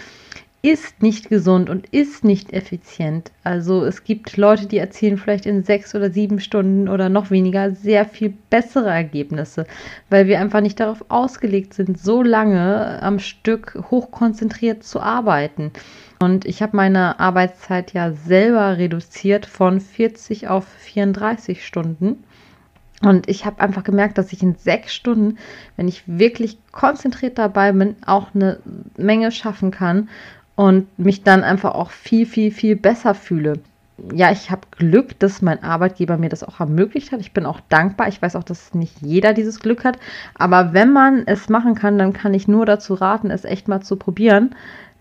ist 0.65 1.03
nicht 1.03 1.29
gesund 1.29 1.69
und 1.69 1.89
ist 1.89 2.25
nicht 2.25 2.55
effizient. 2.55 3.33
Also 3.43 3.85
es 3.85 4.03
gibt 4.03 4.39
Leute, 4.39 4.67
die 4.67 4.79
erzielen 4.79 5.19
vielleicht 5.19 5.45
in 5.45 5.63
sechs 5.63 5.95
oder 5.95 6.11
sieben 6.11 6.41
Stunden 6.41 6.89
oder 6.89 7.11
noch 7.11 7.31
weniger 7.31 7.73
sehr 7.73 8.07
viel 8.07 8.33
bessere 8.49 8.89
Ergebnisse, 8.89 9.67
weil 10.09 10.27
wir 10.27 10.41
einfach 10.41 10.63
nicht 10.63 10.81
darauf 10.81 11.05
ausgelegt 11.11 11.75
sind, 11.75 12.01
so 12.01 12.23
lange 12.23 13.03
am 13.03 13.19
Stück 13.19 13.79
hochkonzentriert 13.91 14.83
zu 14.83 15.01
arbeiten. 15.01 15.71
Und 16.19 16.47
ich 16.47 16.63
habe 16.63 16.79
meine 16.79 17.21
Arbeitszeit 17.21 17.93
ja 17.93 18.13
selber 18.13 18.79
reduziert 18.79 19.45
von 19.45 19.83
40 19.83 20.49
auf 20.49 20.67
34 20.67 21.67
Stunden. 21.67 22.25
Und 23.03 23.29
ich 23.29 23.45
habe 23.45 23.61
einfach 23.61 23.85
gemerkt, 23.85 24.17
dass 24.17 24.33
ich 24.33 24.43
in 24.43 24.55
sechs 24.55 24.95
Stunden, 24.95 25.37
wenn 25.77 25.89
ich 25.89 26.05
wirklich 26.07 26.57
konzentriert 26.73 27.37
dabei 27.37 27.73
bin, 27.73 27.97
auch 28.07 28.35
eine 28.35 28.61
Menge 28.97 29.31
schaffen 29.31 29.71
kann 29.71 30.09
und 30.57 30.99
mich 30.99 31.23
dann 31.23 31.43
einfach 31.43 31.75
auch 31.75 31.91
viel, 31.91 32.27
viel, 32.27 32.51
viel 32.51 32.77
besser 32.77 33.15
fühle. 33.15 33.55
Ja, 34.13 34.33
ich 34.33 34.51
habe 34.51 34.63
Glück, 34.77 35.19
dass 35.21 35.41
mein 35.41 35.63
Arbeitgeber 35.63 36.17
mir 36.17 36.29
das 36.29 36.43
auch 36.43 36.59
ermöglicht 36.59 37.13
hat. 37.13 37.21
Ich 37.21 37.33
bin 37.33 37.47
auch 37.47 37.61
dankbar. 37.69 38.09
Ich 38.09 38.21
weiß 38.21 38.35
auch, 38.35 38.43
dass 38.43 38.75
nicht 38.75 39.01
jeder 39.01 39.35
dieses 39.35 39.61
Glück 39.61 39.85
hat. 39.85 39.99
Aber 40.35 40.73
wenn 40.73 40.93
man 40.93 41.23
es 41.27 41.49
machen 41.49 41.77
kann, 41.77 41.97
dann 41.97 42.13
kann 42.13 42.35
ich 42.35 42.49
nur 42.49 42.67
dazu 42.67 42.95
raten, 42.95 43.31
es 43.31 43.45
echt 43.45 43.69
mal 43.69 43.83
zu 43.83 43.97
probieren. 43.97 44.55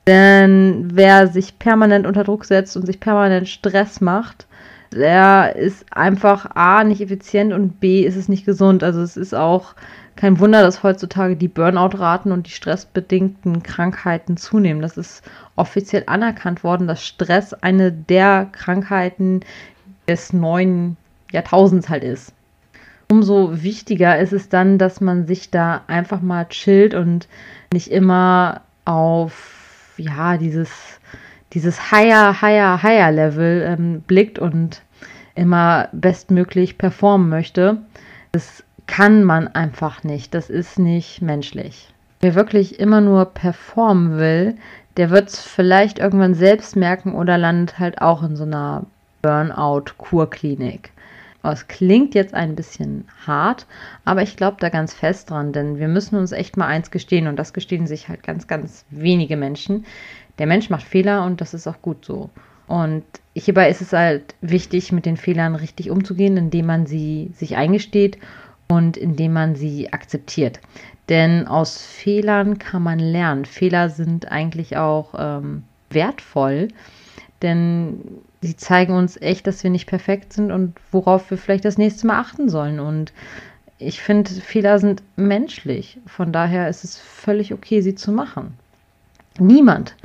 Denn 0.05 0.89
wer 0.93 1.27
sich 1.27 1.57
permanent 1.57 2.05
unter 2.05 2.23
Druck 2.23 2.45
setzt 2.45 2.77
und 2.77 2.85
sich 2.85 2.99
permanent 2.99 3.47
Stress 3.47 3.99
macht, 3.99 4.45
der 4.93 5.55
ist 5.55 5.85
einfach 5.91 6.55
A, 6.55 6.83
nicht 6.83 7.01
effizient 7.01 7.51
und 7.51 7.79
B, 7.79 8.03
ist 8.03 8.15
es 8.15 8.29
nicht 8.29 8.45
gesund. 8.45 8.83
Also 8.83 9.01
es 9.01 9.17
ist 9.17 9.33
auch 9.33 9.73
kein 10.15 10.39
Wunder, 10.39 10.61
dass 10.61 10.83
heutzutage 10.83 11.35
die 11.35 11.47
Burnout-Raten 11.47 12.31
und 12.31 12.47
die 12.47 12.51
stressbedingten 12.51 13.63
Krankheiten 13.63 14.37
zunehmen. 14.37 14.81
Das 14.81 14.97
ist 14.97 15.23
offiziell 15.55 16.03
anerkannt 16.07 16.63
worden, 16.63 16.87
dass 16.87 17.05
Stress 17.05 17.53
eine 17.53 17.91
der 17.91 18.47
Krankheiten 18.51 19.41
des 20.07 20.33
neuen 20.33 20.97
Jahrtausends 21.31 21.89
halt 21.89 22.03
ist. 22.03 22.33
Umso 23.09 23.63
wichtiger 23.63 24.17
ist 24.19 24.33
es 24.33 24.49
dann, 24.49 24.77
dass 24.77 25.01
man 25.01 25.27
sich 25.27 25.51
da 25.51 25.81
einfach 25.87 26.21
mal 26.21 26.47
chillt 26.47 26.93
und 26.93 27.27
nicht 27.73 27.91
immer 27.91 28.61
auf 28.85 29.93
ja 29.97 30.37
dieses 30.37 30.99
dieses 31.53 31.91
higher, 31.91 32.41
higher, 32.41 32.81
higher 32.81 33.11
Level 33.11 33.61
ähm, 33.67 34.01
blickt 34.01 34.39
und 34.39 34.81
immer 35.35 35.89
bestmöglich 35.91 36.77
performen 36.77 37.29
möchte. 37.29 37.77
Das 38.31 38.63
kann 38.87 39.23
man 39.23 39.47
einfach 39.47 40.03
nicht. 40.03 40.33
Das 40.33 40.49
ist 40.49 40.79
nicht 40.79 41.21
menschlich. 41.21 41.93
Wer 42.21 42.35
wirklich 42.35 42.79
immer 42.79 43.01
nur 43.01 43.25
performen 43.25 44.17
will, 44.17 44.55
der 44.97 45.09
wird 45.09 45.29
es 45.29 45.39
vielleicht 45.39 45.99
irgendwann 45.99 46.35
selbst 46.35 46.75
merken 46.75 47.15
oder 47.15 47.37
landet 47.37 47.79
halt 47.79 48.01
auch 48.01 48.23
in 48.23 48.35
so 48.35 48.43
einer 48.43 48.85
Burnout-Kurklinik. 49.21 50.91
Es 51.43 51.67
klingt 51.67 52.15
jetzt 52.15 52.33
ein 52.33 52.55
bisschen 52.55 53.05
hart, 53.27 53.65
aber 54.05 54.21
ich 54.21 54.37
glaube 54.37 54.57
da 54.61 54.69
ganz 54.69 54.93
fest 54.93 55.29
dran, 55.29 55.51
denn 55.51 55.77
wir 55.77 55.89
müssen 55.89 56.15
uns 56.15 56.31
echt 56.31 56.55
mal 56.55 56.67
eins 56.67 56.89
gestehen 56.89 57.27
und 57.27 57.35
das 57.35 57.51
gestehen 57.51 57.85
sich 57.85 58.07
halt 58.07 58.23
ganz, 58.23 58.47
ganz 58.47 58.85
wenige 58.89 59.35
Menschen. 59.35 59.85
Der 60.39 60.47
Mensch 60.47 60.69
macht 60.69 60.83
Fehler 60.83 61.25
und 61.25 61.41
das 61.41 61.53
ist 61.53 61.67
auch 61.67 61.81
gut 61.81 62.05
so. 62.05 62.29
Und 62.67 63.03
hierbei 63.35 63.69
ist 63.69 63.81
es 63.81 63.91
halt 63.91 64.35
wichtig, 64.39 64.93
mit 64.93 65.05
den 65.05 65.17
Fehlern 65.17 65.55
richtig 65.55 65.89
umzugehen, 65.89 66.37
indem 66.37 66.65
man 66.65 66.85
sie 66.85 67.31
sich 67.35 67.57
eingesteht 67.57 68.17
und 68.73 68.97
indem 68.97 69.33
man 69.33 69.55
sie 69.55 69.91
akzeptiert. 69.93 70.59
Denn 71.09 71.47
aus 71.47 71.81
Fehlern 71.81 72.57
kann 72.57 72.83
man 72.83 72.99
lernen. 72.99 73.45
Fehler 73.45 73.89
sind 73.89 74.31
eigentlich 74.31 74.77
auch 74.77 75.13
ähm, 75.17 75.63
wertvoll, 75.89 76.69
denn 77.41 77.99
sie 78.41 78.55
zeigen 78.55 78.93
uns 78.93 79.19
echt, 79.21 79.45
dass 79.47 79.63
wir 79.63 79.69
nicht 79.69 79.87
perfekt 79.87 80.33
sind 80.33 80.51
und 80.51 80.75
worauf 80.91 81.29
wir 81.29 81.37
vielleicht 81.37 81.65
das 81.65 81.77
nächste 81.77 82.07
Mal 82.07 82.19
achten 82.19 82.49
sollen. 82.49 82.79
Und 82.79 83.11
ich 83.79 84.01
finde, 84.01 84.31
Fehler 84.31 84.79
sind 84.79 85.03
menschlich. 85.17 85.99
Von 86.05 86.31
daher 86.31 86.69
ist 86.69 86.83
es 86.83 86.97
völlig 86.97 87.53
okay, 87.53 87.81
sie 87.81 87.95
zu 87.95 88.11
machen. 88.11 88.53
Niemand, 89.39 89.95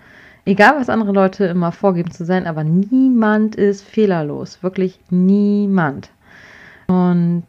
egal 0.46 0.80
was 0.80 0.88
andere 0.88 1.12
Leute 1.12 1.44
immer 1.44 1.70
vorgeben 1.70 2.10
zu 2.10 2.24
sein, 2.24 2.46
aber 2.46 2.64
niemand 2.64 3.54
ist 3.54 3.82
fehlerlos. 3.82 4.62
Wirklich 4.62 4.98
niemand. 5.10 6.10
Und 6.88 7.44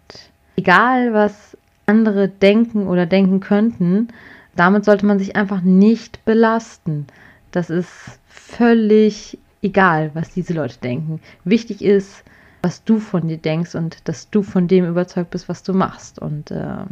egal 0.60 1.14
was 1.14 1.58
andere 1.86 2.28
denken 2.28 2.88
oder 2.88 3.06
denken 3.06 3.40
könnten, 3.40 4.10
damit 4.56 4.86
sollte 4.86 5.06
man 5.06 5.20
sich 5.20 5.36
einfach 5.36 5.62
nicht 5.62 6.24
belasten. 6.26 7.08
Das 7.52 7.70
ist 7.70 8.20
völlig 8.28 9.38
egal, 9.62 10.12
was 10.14 10.32
diese 10.32 10.54
Leute 10.54 10.78
denken. 10.80 11.22
Wichtig 11.44 11.84
ist, 11.84 12.24
was 12.62 12.84
du 12.84 13.00
von 13.00 13.28
dir 13.28 13.38
denkst 13.38 13.76
und 13.76 14.08
dass 14.08 14.30
du 14.30 14.44
von 14.44 14.68
dem 14.68 14.86
überzeugt 14.86 15.32
bist, 15.32 15.48
was 15.48 15.64
du 15.64 15.74
machst. 15.74 16.20
Und 16.20 16.52
äh, 16.52 16.84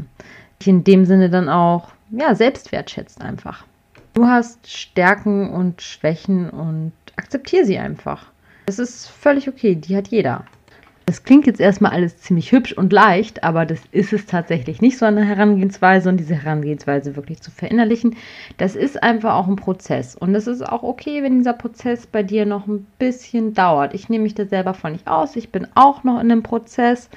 dich 0.60 0.68
in 0.70 0.84
dem 0.84 1.06
Sinne 1.06 1.30
dann 1.30 1.50
auch 1.50 1.90
ja, 2.10 2.34
selbst 2.34 2.72
wertschätzt 2.72 3.22
einfach. 3.22 3.66
Du 4.14 4.26
hast 4.26 4.66
Stärken 4.68 5.50
und 5.50 5.82
Schwächen 5.82 6.50
und 6.50 6.94
akzeptiere 7.18 7.66
sie 7.66 7.78
einfach. 7.78 8.32
Das 8.66 8.80
ist 8.80 9.10
völlig 9.10 9.48
okay, 9.50 9.76
die 9.76 9.96
hat 9.96 10.08
jeder. 10.08 10.46
Das 11.08 11.24
klingt 11.24 11.48
jetzt 11.48 11.62
erstmal 11.62 11.94
alles 11.94 12.18
ziemlich 12.18 12.52
hübsch 12.52 12.74
und 12.74 12.92
leicht, 12.92 13.42
aber 13.42 13.66
das 13.66 13.80
ist 13.94 14.12
es 14.12 14.26
tatsächlich 14.26 14.82
nicht 14.82 14.98
so 14.98 15.06
eine 15.06 15.24
Herangehensweise 15.24 16.10
und 16.10 16.18
diese 16.18 16.36
Herangehensweise 16.36 17.16
wirklich 17.16 17.42
zu 17.42 17.50
verinnerlichen. 17.50 18.18
Das 18.58 18.76
ist 18.76 19.02
einfach 19.02 19.36
auch 19.36 19.48
ein 19.48 19.56
Prozess 19.56 20.18
und 20.18 20.36
es 20.36 20.48
ist 20.48 20.68
auch 20.68 20.84
okay, 20.84 21.24
wenn 21.24 21.38
dieser 21.38 21.54
Prozess 21.54 22.08
bei 22.08 22.24
dir 22.24 22.46
noch 22.46 22.68
ein 22.68 22.86
bisschen 23.00 23.54
dauert. 23.54 23.94
Ich 23.94 24.10
nehme 24.10 24.24
mich 24.24 24.36
da 24.36 24.46
selber 24.46 24.74
von 24.74 24.92
nicht 24.92 25.08
aus. 25.08 25.38
Ich 25.38 25.50
bin 25.50 25.66
auch 25.76 26.04
noch 26.04 26.20
in 26.20 26.30
einem 26.30 26.44
Prozess. 26.44 27.10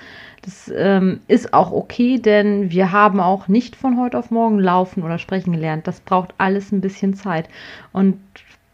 Das 0.43 0.73
ähm, 0.73 1.19
ist 1.27 1.53
auch 1.53 1.73
okay, 1.73 2.21
denn 2.21 2.71
wir 2.71 2.93
haben 2.93 3.19
auch 3.19 3.49
nicht 3.49 3.75
von 3.75 3.99
heute 3.99 4.21
auf 4.21 4.31
morgen 4.31 4.61
laufen 4.61 5.03
oder 5.03 5.19
sprechen 5.19 5.53
gelernt. 5.53 5.89
Das 5.89 5.99
braucht 5.99 6.33
alles 6.39 6.71
ein 6.71 6.81
bisschen 6.81 7.15
Zeit. 7.15 7.49
Und 7.93 8.21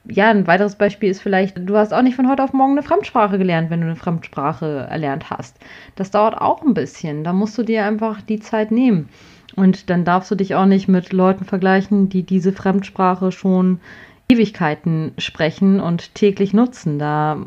ja, 0.08 0.30
ein 0.30 0.46
weiteres 0.46 0.76
Beispiel 0.76 1.10
ist 1.10 1.20
vielleicht, 1.20 1.56
du 1.58 1.76
hast 1.76 1.92
auch 1.92 2.02
nicht 2.02 2.16
von 2.16 2.28
heute 2.28 2.44
auf 2.44 2.52
morgen 2.52 2.72
eine 2.72 2.82
Fremdsprache 2.82 3.38
gelernt, 3.38 3.70
wenn 3.70 3.80
du 3.80 3.86
eine 3.86 3.96
Fremdsprache 3.96 4.86
erlernt 4.88 5.30
hast. 5.30 5.56
Das 5.96 6.10
dauert 6.10 6.40
auch 6.40 6.62
ein 6.62 6.74
bisschen. 6.74 7.24
Da 7.24 7.32
musst 7.32 7.56
du 7.58 7.62
dir 7.62 7.84
einfach 7.84 8.20
die 8.20 8.40
Zeit 8.40 8.70
nehmen. 8.70 9.08
Und 9.56 9.90
dann 9.90 10.04
darfst 10.04 10.30
du 10.30 10.34
dich 10.34 10.54
auch 10.54 10.66
nicht 10.66 10.86
mit 10.86 11.12
Leuten 11.12 11.44
vergleichen, 11.44 12.08
die 12.08 12.22
diese 12.22 12.52
Fremdsprache 12.52 13.32
schon 13.32 13.80
Ewigkeiten 14.28 15.12
sprechen 15.18 15.80
und 15.80 16.14
täglich 16.14 16.52
nutzen. 16.52 16.98
Da 16.98 17.38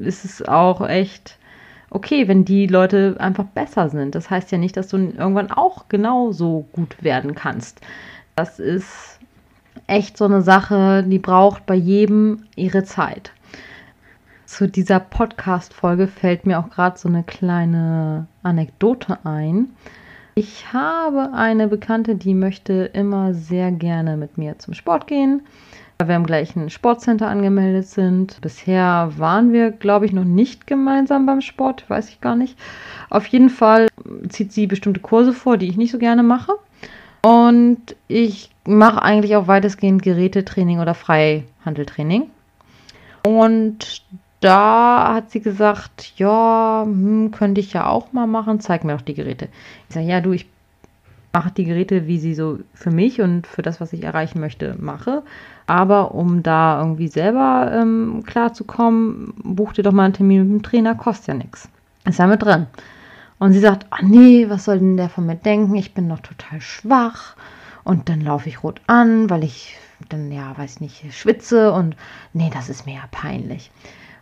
ist 0.00 0.24
es 0.24 0.46
auch 0.46 0.86
echt 0.88 1.36
okay, 1.90 2.28
wenn 2.28 2.44
die 2.44 2.66
Leute 2.66 3.16
einfach 3.18 3.44
besser 3.44 3.88
sind. 3.90 4.14
Das 4.14 4.30
heißt 4.30 4.50
ja 4.52 4.58
nicht, 4.58 4.76
dass 4.76 4.88
du 4.88 4.96
irgendwann 4.96 5.50
auch 5.50 5.88
genauso 5.88 6.68
gut 6.72 7.02
werden 7.02 7.34
kannst. 7.34 7.80
Das 8.36 8.60
ist 8.60 9.17
echt 9.86 10.16
so 10.16 10.24
eine 10.24 10.42
Sache, 10.42 11.04
die 11.06 11.18
braucht 11.18 11.66
bei 11.66 11.74
jedem 11.74 12.44
ihre 12.56 12.84
Zeit. 12.84 13.32
Zu 14.46 14.68
dieser 14.68 15.00
Podcast-Folge 15.00 16.06
fällt 16.06 16.46
mir 16.46 16.58
auch 16.58 16.70
gerade 16.70 16.98
so 16.98 17.08
eine 17.08 17.22
kleine 17.22 18.26
Anekdote 18.42 19.18
ein. 19.24 19.70
Ich 20.34 20.72
habe 20.72 21.32
eine 21.34 21.68
Bekannte, 21.68 22.14
die 22.14 22.34
möchte 22.34 22.90
immer 22.92 23.34
sehr 23.34 23.72
gerne 23.72 24.16
mit 24.16 24.38
mir 24.38 24.58
zum 24.58 24.74
Sport 24.74 25.06
gehen 25.06 25.42
wir 26.06 26.14
im 26.14 26.26
gleichen 26.26 26.70
Sportcenter 26.70 27.26
angemeldet 27.26 27.88
sind. 27.88 28.40
Bisher 28.40 29.10
waren 29.16 29.52
wir, 29.52 29.72
glaube 29.72 30.06
ich, 30.06 30.12
noch 30.12 30.24
nicht 30.24 30.66
gemeinsam 30.66 31.26
beim 31.26 31.40
Sport, 31.40 31.90
weiß 31.90 32.08
ich 32.10 32.20
gar 32.20 32.36
nicht. 32.36 32.56
Auf 33.10 33.26
jeden 33.26 33.50
Fall 33.50 33.88
zieht 34.28 34.52
sie 34.52 34.68
bestimmte 34.68 35.00
Kurse 35.00 35.32
vor, 35.32 35.56
die 35.56 35.66
ich 35.66 35.76
nicht 35.76 35.90
so 35.90 35.98
gerne 35.98 36.22
mache. 36.22 36.52
Und 37.22 37.96
ich 38.06 38.50
mache 38.66 39.02
eigentlich 39.02 39.36
auch 39.36 39.48
weitestgehend 39.48 40.02
Gerätetraining 40.02 40.80
oder 40.80 40.94
Freihandeltraining. 40.94 42.30
Und 43.24 44.02
da 44.40 45.14
hat 45.14 45.30
sie 45.30 45.40
gesagt, 45.40 46.12
ja, 46.16 46.82
hm, 46.84 47.32
könnte 47.32 47.60
ich 47.60 47.72
ja 47.72 47.86
auch 47.86 48.12
mal 48.12 48.26
machen, 48.26 48.60
zeig 48.60 48.84
mir 48.84 48.94
doch 48.94 49.02
die 49.02 49.14
Geräte. 49.14 49.48
Ich 49.88 49.94
sage, 49.94 50.06
ja, 50.06 50.20
du, 50.20 50.32
ich 50.32 50.46
mache 51.32 51.50
die 51.50 51.64
Geräte, 51.64 52.06
wie 52.06 52.18
sie 52.18 52.34
so 52.34 52.58
für 52.74 52.90
mich 52.90 53.20
und 53.20 53.46
für 53.46 53.62
das, 53.62 53.80
was 53.80 53.92
ich 53.92 54.04
erreichen 54.04 54.40
möchte, 54.40 54.76
mache. 54.78 55.22
Aber 55.66 56.14
um 56.14 56.42
da 56.42 56.80
irgendwie 56.80 57.08
selber 57.08 57.70
ähm, 57.74 58.22
klarzukommen, 58.26 59.34
buch 59.42 59.72
dir 59.72 59.82
doch 59.82 59.92
mal 59.92 60.04
einen 60.04 60.14
Termin 60.14 60.42
mit 60.42 60.50
dem 60.50 60.62
Trainer, 60.62 60.94
kostet 60.94 61.28
ja 61.28 61.34
nichts. 61.34 61.68
Ist 62.04 62.18
ja 62.18 62.26
mit 62.26 62.42
drin. 62.42 62.66
Und 63.38 63.52
sie 63.52 63.60
sagt, 63.60 63.86
oh 63.92 64.04
nee, 64.04 64.48
was 64.48 64.64
soll 64.64 64.78
denn 64.78 64.96
der 64.96 65.08
von 65.08 65.26
mir 65.26 65.36
denken? 65.36 65.74
Ich 65.76 65.94
bin 65.94 66.08
noch 66.08 66.20
total 66.20 66.60
schwach. 66.60 67.36
Und 67.84 68.08
dann 68.08 68.20
laufe 68.20 68.48
ich 68.48 68.62
rot 68.62 68.80
an, 68.86 69.30
weil 69.30 69.44
ich 69.44 69.76
dann, 70.08 70.30
ja, 70.30 70.56
weiß 70.56 70.80
nicht, 70.80 71.12
schwitze 71.12 71.72
und 71.72 71.96
nee, 72.32 72.50
das 72.52 72.68
ist 72.68 72.86
mir 72.86 72.96
ja 72.96 73.04
peinlich. 73.10 73.70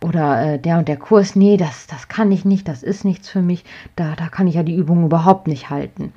Oder 0.03 0.53
äh, 0.53 0.59
der 0.59 0.77
und 0.77 0.87
der 0.87 0.97
Kurs, 0.97 1.35
nee, 1.35 1.57
das, 1.57 1.87
das 1.87 2.07
kann 2.07 2.31
ich 2.31 2.45
nicht, 2.45 2.67
das 2.67 2.83
ist 2.83 3.03
nichts 3.03 3.29
für 3.29 3.41
mich. 3.41 3.65
Da, 3.95 4.15
da 4.15 4.29
kann 4.29 4.47
ich 4.47 4.55
ja 4.55 4.63
die 4.63 4.75
Übung 4.75 5.05
überhaupt 5.05 5.47
nicht 5.47 5.69
halten 5.69 6.13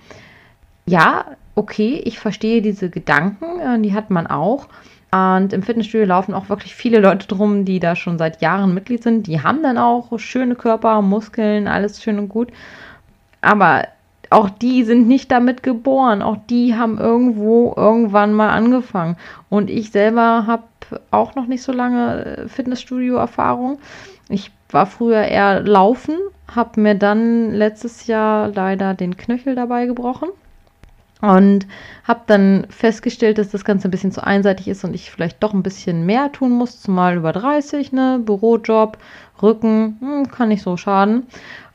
ja, 0.90 1.24
okay, 1.54 2.00
ich 2.04 2.18
verstehe 2.18 2.62
diese 2.62 2.90
Gedanken, 2.90 3.60
äh, 3.60 3.80
die 3.80 3.94
hat 3.94 4.10
man 4.10 4.26
auch. 4.26 4.68
Und 5.12 5.52
im 5.52 5.62
Fitnessstudio 5.62 6.06
laufen 6.06 6.34
auch 6.34 6.48
wirklich 6.48 6.74
viele 6.74 7.00
Leute 7.00 7.26
drum, 7.26 7.64
die 7.64 7.80
da 7.80 7.96
schon 7.96 8.16
seit 8.16 8.42
Jahren 8.42 8.74
Mitglied 8.74 9.02
sind. 9.02 9.26
Die 9.26 9.42
haben 9.42 9.62
dann 9.62 9.76
auch 9.76 10.16
schöne 10.18 10.54
Körper, 10.54 11.02
Muskeln, 11.02 11.66
alles 11.66 12.02
schön 12.02 12.18
und 12.18 12.28
gut. 12.28 12.52
Aber 13.40 13.84
auch 14.30 14.48
die 14.48 14.84
sind 14.84 15.08
nicht 15.08 15.30
damit 15.32 15.62
geboren. 15.62 16.22
Auch 16.22 16.36
die 16.48 16.76
haben 16.76 16.98
irgendwo 16.98 17.74
irgendwann 17.76 18.32
mal 18.32 18.50
angefangen. 18.50 19.16
Und 19.48 19.68
ich 19.68 19.90
selber 19.90 20.46
habe 20.46 20.62
auch 21.10 21.34
noch 21.34 21.46
nicht 21.46 21.62
so 21.62 21.72
lange 21.72 22.24
äh, 22.24 22.48
Fitnessstudio-Erfahrung. 22.48 23.78
Ich 24.28 24.52
war 24.70 24.86
früher 24.86 25.22
eher 25.22 25.60
laufen, 25.60 26.16
habe 26.54 26.80
mir 26.80 26.94
dann 26.94 27.52
letztes 27.52 28.06
Jahr 28.06 28.48
leider 28.48 28.94
den 28.94 29.16
Knöchel 29.16 29.56
dabei 29.56 29.86
gebrochen. 29.86 30.28
Und 31.20 31.66
habe 32.04 32.20
dann 32.28 32.66
festgestellt, 32.70 33.36
dass 33.36 33.50
das 33.50 33.64
Ganze 33.64 33.88
ein 33.88 33.90
bisschen 33.90 34.12
zu 34.12 34.24
einseitig 34.24 34.68
ist 34.68 34.84
und 34.84 34.94
ich 34.94 35.10
vielleicht 35.10 35.42
doch 35.42 35.52
ein 35.52 35.62
bisschen 35.62 36.06
mehr 36.06 36.32
tun 36.32 36.52
muss, 36.52 36.80
zumal 36.80 37.16
über 37.16 37.32
30, 37.32 37.92
ne, 37.92 38.20
Bürojob, 38.24 38.96
Rücken, 39.42 39.98
hm, 40.00 40.30
kann 40.30 40.48
nicht 40.48 40.62
so 40.62 40.78
schaden. 40.78 41.26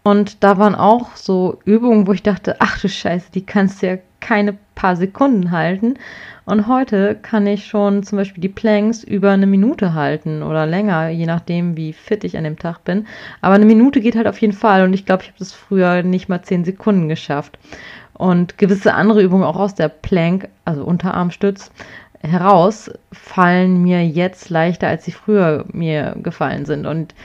Und 0.05 0.43
da 0.43 0.59
waren 0.59 0.75
auch 0.75 1.15
so 1.15 1.57
Übungen, 1.65 2.05
wo 2.05 2.13
ich 2.13 2.21
dachte, 2.21 2.57
ach 2.59 2.79
du 2.79 2.87
Scheiße, 2.87 3.31
die 3.31 3.43
kannst 3.43 3.81
du 3.81 3.87
ja 3.87 3.97
keine 4.19 4.55
paar 4.75 4.95
Sekunden 4.95 5.49
halten. 5.49 5.95
Und 6.45 6.67
heute 6.67 7.15
kann 7.15 7.47
ich 7.47 7.65
schon 7.65 8.03
zum 8.03 8.19
Beispiel 8.19 8.39
die 8.39 8.49
Planks 8.49 9.03
über 9.03 9.31
eine 9.31 9.47
Minute 9.47 9.95
halten 9.95 10.43
oder 10.43 10.67
länger, 10.67 11.09
je 11.09 11.25
nachdem, 11.25 11.75
wie 11.75 11.91
fit 11.91 12.23
ich 12.23 12.37
an 12.37 12.43
dem 12.43 12.59
Tag 12.59 12.83
bin. 12.83 13.07
Aber 13.41 13.55
eine 13.55 13.65
Minute 13.65 13.99
geht 13.99 14.15
halt 14.15 14.27
auf 14.27 14.39
jeden 14.39 14.53
Fall 14.53 14.83
und 14.83 14.93
ich 14.93 15.07
glaube, 15.07 15.23
ich 15.23 15.29
habe 15.29 15.39
das 15.39 15.53
früher 15.53 16.03
nicht 16.03 16.29
mal 16.29 16.43
zehn 16.43 16.65
Sekunden 16.65 17.09
geschafft 17.09 17.57
und 18.13 18.59
gewisse 18.59 18.93
andere 18.93 19.23
Übungen 19.23 19.43
auch 19.43 19.57
aus 19.57 19.73
der 19.73 19.89
Plank, 19.89 20.49
also 20.65 20.83
Unterarmstütz, 20.83 21.71
heraus 22.21 22.91
fallen 23.11 23.81
mir 23.81 24.05
jetzt 24.05 24.51
leichter, 24.51 24.87
als 24.87 25.05
sie 25.05 25.11
früher 25.11 25.65
mir 25.71 26.15
gefallen 26.21 26.65
sind. 26.65 26.85
Und 26.85 27.15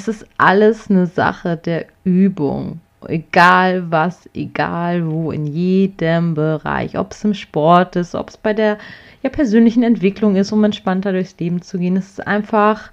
es 0.00 0.08
ist 0.08 0.26
alles 0.38 0.88
eine 0.88 1.06
Sache 1.06 1.56
der 1.56 1.86
Übung. 2.04 2.80
Egal 3.06 3.90
was, 3.90 4.28
egal 4.34 5.06
wo, 5.06 5.30
in 5.30 5.46
jedem 5.46 6.34
Bereich. 6.34 6.98
Ob 6.98 7.12
es 7.12 7.24
im 7.24 7.34
Sport 7.34 7.96
ist, 7.96 8.14
ob 8.14 8.30
es 8.30 8.36
bei 8.36 8.52
der 8.52 8.78
ja, 9.22 9.30
persönlichen 9.30 9.82
Entwicklung 9.82 10.36
ist, 10.36 10.52
um 10.52 10.64
entspannter 10.64 11.12
durchs 11.12 11.38
Leben 11.38 11.62
zu 11.62 11.78
gehen. 11.78 11.96
Es 11.96 12.10
ist 12.10 12.26
einfach 12.26 12.90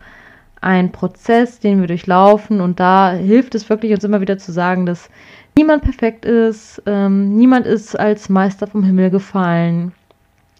ein 0.62 0.92
Prozess, 0.92 1.60
den 1.60 1.80
wir 1.80 1.88
durchlaufen. 1.88 2.62
Und 2.62 2.80
da 2.80 3.12
hilft 3.12 3.56
es 3.56 3.70
wirklich, 3.70 3.94
uns 3.94 4.04
immer 4.04 4.22
wieder 4.22 4.38
zu 4.38 4.52
sagen, 4.52 4.86
dass 4.86 5.10
niemand 5.58 5.84
perfekt 5.84 6.26
ist, 6.26 6.82
ähm, 6.86 7.36
niemand 7.36 7.66
ist 7.66 7.98
als 7.98 8.30
Meister 8.30 8.68
vom 8.68 8.84
Himmel 8.84 9.10
gefallen. 9.10 9.94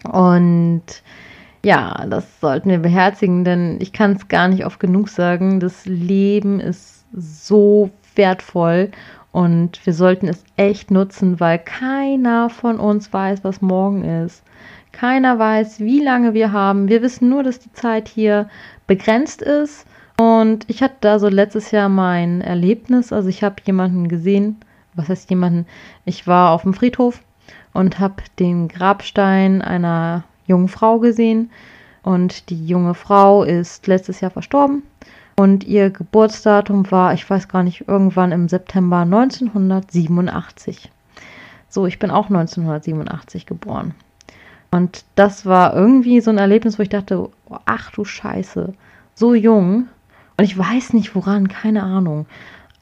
Und 0.04 0.82
ja, 1.64 2.06
das 2.08 2.40
sollten 2.40 2.70
wir 2.70 2.78
beherzigen, 2.78 3.44
denn 3.44 3.78
ich 3.80 3.92
kann 3.92 4.12
es 4.12 4.28
gar 4.28 4.48
nicht 4.48 4.64
oft 4.64 4.80
genug 4.80 5.08
sagen, 5.08 5.60
das 5.60 5.86
Leben 5.86 6.60
ist 6.60 7.04
so 7.12 7.90
wertvoll 8.14 8.90
und 9.32 9.84
wir 9.84 9.92
sollten 9.92 10.28
es 10.28 10.44
echt 10.56 10.90
nutzen, 10.90 11.40
weil 11.40 11.58
keiner 11.58 12.50
von 12.50 12.78
uns 12.78 13.12
weiß, 13.12 13.44
was 13.44 13.60
morgen 13.60 14.04
ist. 14.04 14.42
Keiner 14.92 15.38
weiß, 15.38 15.80
wie 15.80 16.02
lange 16.02 16.34
wir 16.34 16.52
haben. 16.52 16.88
Wir 16.88 17.02
wissen 17.02 17.28
nur, 17.28 17.42
dass 17.42 17.60
die 17.60 17.72
Zeit 17.72 18.08
hier 18.08 18.48
begrenzt 18.86 19.42
ist. 19.42 19.86
Und 20.18 20.64
ich 20.68 20.82
hatte 20.82 20.96
da 21.02 21.18
so 21.20 21.28
letztes 21.28 21.70
Jahr 21.70 21.88
mein 21.88 22.40
Erlebnis. 22.40 23.12
Also 23.12 23.28
ich 23.28 23.44
habe 23.44 23.56
jemanden 23.64 24.08
gesehen, 24.08 24.56
was 24.94 25.08
heißt 25.08 25.30
jemanden? 25.30 25.66
Ich 26.04 26.26
war 26.26 26.50
auf 26.50 26.62
dem 26.62 26.74
Friedhof 26.74 27.20
und 27.72 28.00
habe 28.00 28.24
den 28.40 28.66
Grabstein 28.66 29.62
einer 29.62 30.24
jungen 30.48 30.68
Frau 30.68 30.98
gesehen. 30.98 31.50
Und 32.02 32.50
die 32.50 32.66
junge 32.66 32.94
Frau 32.94 33.44
ist 33.44 33.86
letztes 33.86 34.20
Jahr 34.20 34.30
verstorben. 34.30 34.82
Und 35.36 35.62
ihr 35.62 35.90
Geburtsdatum 35.90 36.90
war, 36.90 37.14
ich 37.14 37.28
weiß 37.28 37.46
gar 37.48 37.62
nicht, 37.62 37.86
irgendwann 37.86 38.32
im 38.32 38.48
September 38.48 38.98
1987. 38.98 40.90
So, 41.68 41.86
ich 41.86 42.00
bin 42.00 42.10
auch 42.10 42.26
1987 42.26 43.46
geboren. 43.46 43.94
Und 44.70 45.04
das 45.14 45.46
war 45.46 45.74
irgendwie 45.74 46.20
so 46.20 46.30
ein 46.30 46.38
Erlebnis, 46.38 46.78
wo 46.78 46.82
ich 46.82 46.88
dachte, 46.88 47.20
oh, 47.20 47.30
ach 47.66 47.90
du 47.92 48.04
Scheiße, 48.04 48.72
so 49.14 49.34
jung. 49.34 49.86
Und 50.36 50.44
ich 50.44 50.56
weiß 50.56 50.92
nicht 50.92 51.14
woran, 51.14 51.48
keine 51.48 51.82
Ahnung. 51.82 52.26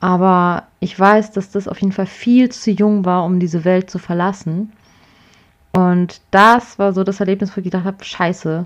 Aber 0.00 0.64
ich 0.81 0.98
weiß, 0.98 1.33
dass 1.33 1.50
das 1.50 1.68
auf 1.68 1.81
jeden 1.81 1.92
Fall 1.92 2.07
viel 2.07 2.50
zu 2.50 2.70
jung 2.70 3.05
war, 3.05 3.24
um 3.24 3.40
diese 3.40 3.64
Welt 3.64 3.90
zu 3.90 3.98
verlassen. 3.98 4.72
Und 5.77 6.23
das 6.31 6.79
war 6.79 6.95
so 6.95 7.05
das 7.05 7.21
Erlebnis, 7.21 7.55
wo 7.55 7.61
ich 7.61 7.65
gedacht 7.65 7.85
habe, 7.85 8.03
scheiße, 8.03 8.65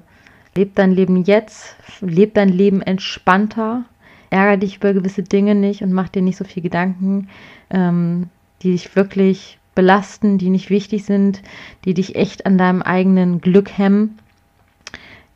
leb 0.55 0.77
dein 0.77 0.93
Leben 0.93 1.25
jetzt, 1.25 1.75
leb 2.01 2.35
dein 2.35 2.49
Leben 2.49 2.83
entspannter, 2.83 3.83
ärgere 4.31 4.59
dich 4.59 4.77
über 4.77 4.93
gewisse 4.93 5.25
Dinge 5.25 5.57
nicht 5.57 5.83
und 5.83 5.93
mach 5.93 6.09
dir 6.09 6.23
nicht 6.23 6.37
so 6.37 6.45
viel 6.45 6.63
Gedanken, 6.63 7.29
ähm, 7.71 8.29
die 8.63 8.71
dich 8.71 8.95
wirklich 8.95 9.59
belasten, 9.75 10.39
die 10.39 10.51
nicht 10.51 10.71
wichtig 10.71 11.05
sind, 11.05 11.43
die 11.85 11.95
dich 11.95 12.15
echt 12.15 12.47
an 12.47 12.59
deinem 12.59 12.81
eigenen 12.81 13.41
Glück 13.41 13.77
hemmen. 13.77 14.17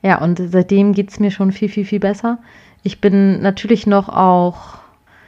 Ja, 0.01 0.23
und 0.23 0.41
seitdem 0.41 0.93
geht 0.93 1.11
es 1.11 1.19
mir 1.19 1.33
schon 1.33 1.51
viel, 1.51 1.69
viel, 1.69 1.85
viel 1.85 2.01
besser. 2.01 2.39
Ich 2.85 3.01
bin 3.01 3.43
natürlich 3.43 3.85
noch 3.89 4.09
auch 4.09 4.79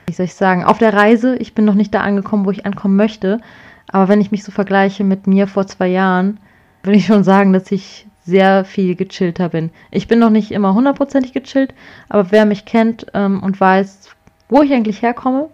wie 0.06 0.12
soll 0.12 0.26
ich 0.26 0.34
sagen, 0.34 0.64
auf 0.64 0.78
der 0.78 0.94
Reise. 0.94 1.36
Ich 1.36 1.54
bin 1.54 1.64
noch 1.64 1.74
nicht 1.74 1.92
da 1.92 2.00
angekommen, 2.00 2.46
wo 2.46 2.52
ich 2.52 2.64
ankommen 2.64 2.96
möchte. 2.96 3.40
Aber 3.88 4.08
wenn 4.08 4.20
ich 4.20 4.30
mich 4.30 4.44
so 4.44 4.52
vergleiche 4.52 5.04
mit 5.04 5.26
mir 5.26 5.46
vor 5.46 5.66
zwei 5.66 5.88
Jahren, 5.88 6.38
würde 6.82 6.98
ich 6.98 7.06
schon 7.06 7.24
sagen, 7.24 7.52
dass 7.52 7.70
ich 7.70 8.06
sehr 8.24 8.64
viel 8.64 8.96
gechillter 8.96 9.48
bin. 9.48 9.70
Ich 9.90 10.08
bin 10.08 10.18
noch 10.18 10.30
nicht 10.30 10.50
immer 10.50 10.74
hundertprozentig 10.74 11.32
gechillt, 11.32 11.74
aber 12.08 12.32
wer 12.32 12.44
mich 12.44 12.64
kennt 12.64 13.06
ähm, 13.14 13.42
und 13.42 13.60
weiß, 13.60 14.10
wo 14.48 14.62
ich 14.62 14.72
eigentlich 14.72 15.02
herkomme, 15.02 15.48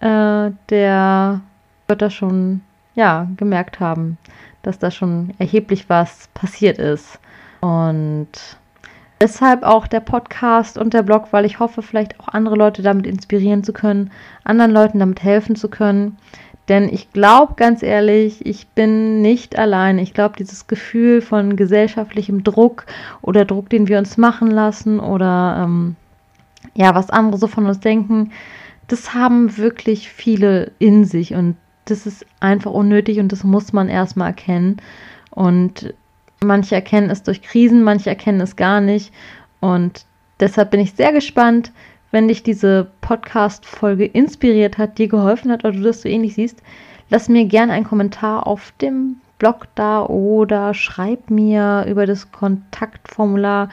äh, 0.00 0.50
der 0.70 1.40
wird 1.86 2.02
das 2.02 2.14
schon, 2.14 2.62
ja, 2.94 3.28
gemerkt 3.36 3.80
haben, 3.80 4.16
dass 4.62 4.78
da 4.78 4.90
schon 4.90 5.34
erheblich 5.38 5.88
was 5.88 6.28
passiert 6.32 6.78
ist. 6.78 7.18
Und 7.60 8.30
Deshalb 9.22 9.64
auch 9.64 9.86
der 9.86 10.00
Podcast 10.00 10.78
und 10.78 10.94
der 10.94 11.02
Blog, 11.02 11.28
weil 11.30 11.44
ich 11.44 11.58
hoffe, 11.58 11.82
vielleicht 11.82 12.18
auch 12.18 12.28
andere 12.28 12.56
Leute 12.56 12.80
damit 12.80 13.06
inspirieren 13.06 13.62
zu 13.62 13.74
können, 13.74 14.10
anderen 14.44 14.70
Leuten 14.70 14.98
damit 14.98 15.22
helfen 15.22 15.56
zu 15.56 15.68
können, 15.68 16.16
Denn 16.70 16.88
ich 16.88 17.12
glaube 17.12 17.54
ganz 17.56 17.82
ehrlich, 17.82 18.46
ich 18.46 18.68
bin 18.68 19.20
nicht 19.20 19.58
allein. 19.58 19.98
Ich 19.98 20.14
glaube, 20.14 20.36
dieses 20.38 20.68
Gefühl 20.68 21.20
von 21.20 21.56
gesellschaftlichem 21.56 22.44
Druck 22.44 22.86
oder 23.22 23.44
Druck, 23.44 23.68
den 23.68 23.88
wir 23.88 23.98
uns 23.98 24.16
machen 24.16 24.48
lassen 24.52 25.00
oder 25.00 25.64
ähm, 25.64 25.96
ja, 26.74 26.94
was 26.94 27.10
andere 27.10 27.38
so 27.38 27.48
von 27.48 27.66
uns 27.66 27.80
denken, 27.80 28.30
das 28.86 29.14
haben 29.14 29.56
wirklich 29.56 30.10
viele 30.10 30.70
in 30.78 31.04
sich 31.04 31.34
und 31.34 31.56
das 31.86 32.06
ist 32.06 32.24
einfach 32.38 32.70
unnötig 32.70 33.18
und 33.18 33.32
das 33.32 33.42
muss 33.42 33.72
man 33.72 33.88
erstmal 33.88 34.28
erkennen. 34.28 34.76
Und 35.30 35.92
manche 36.40 36.76
erkennen 36.76 37.10
es 37.10 37.24
durch 37.24 37.42
Krisen, 37.42 37.82
manche 37.82 38.10
erkennen 38.10 38.40
es 38.40 38.54
gar 38.54 38.80
nicht. 38.80 39.12
Und 39.58 40.04
deshalb 40.38 40.70
bin 40.70 40.78
ich 40.78 40.92
sehr 40.92 41.12
gespannt, 41.12 41.72
wenn 42.10 42.28
dich 42.28 42.42
diese 42.42 42.88
Podcast-Folge 43.00 44.04
inspiriert 44.04 44.78
hat, 44.78 44.98
dir 44.98 45.08
geholfen 45.08 45.50
hat 45.50 45.64
oder 45.64 45.72
du 45.72 45.82
das 45.82 46.02
so 46.02 46.08
ähnlich 46.08 46.34
siehst, 46.34 46.62
lass 47.08 47.28
mir 47.28 47.44
gerne 47.44 47.72
einen 47.72 47.86
Kommentar 47.86 48.46
auf 48.46 48.72
dem 48.80 49.16
Blog 49.38 49.66
da 49.74 50.04
oder 50.04 50.74
schreib 50.74 51.30
mir 51.30 51.86
über 51.88 52.06
das 52.06 52.30
Kontaktformular, 52.30 53.70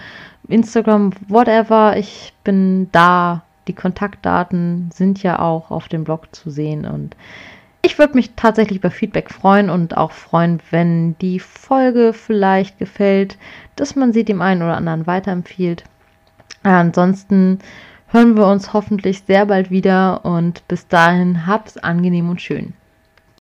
Instagram, 0.48 1.12
whatever. 1.28 1.98
Ich 1.98 2.34
bin 2.44 2.90
da. 2.92 3.44
Die 3.68 3.74
Kontaktdaten 3.74 4.90
sind 4.94 5.22
ja 5.24 5.40
auch 5.40 5.72
auf 5.72 5.90
dem 5.90 6.06
Blog 6.06 6.34
zu 6.34 6.50
sehen 6.50 6.86
und 6.86 7.18
ich 7.82 8.00
würde 8.00 8.16
mich 8.16 8.32
tatsächlich 8.36 8.80
über 8.80 8.92
Feedback 8.92 9.30
freuen 9.30 9.70
und 9.70 9.98
auch 9.98 10.12
freuen, 10.12 10.60
wenn 10.72 11.18
die 11.20 11.40
Folge 11.40 12.14
vielleicht 12.14 12.80
gefällt, 12.80 13.38
dass 13.76 13.96
man 13.96 14.14
sie 14.14 14.24
dem 14.24 14.42
einen 14.42 14.62
oder 14.62 14.78
anderen 14.78 15.06
weiterempfiehlt. 15.06 15.84
Ansonsten 16.64 17.60
hören 18.08 18.38
wir 18.38 18.48
uns 18.48 18.74
hoffentlich 18.74 19.24
sehr 19.28 19.46
bald 19.46 19.70
wieder 19.70 20.26
und 20.26 20.68
bis 20.68 20.88
dahin 20.88 21.46
hab's 21.46 21.78
angenehm 21.78 22.30
und 22.30 22.42
schön. 22.42 22.74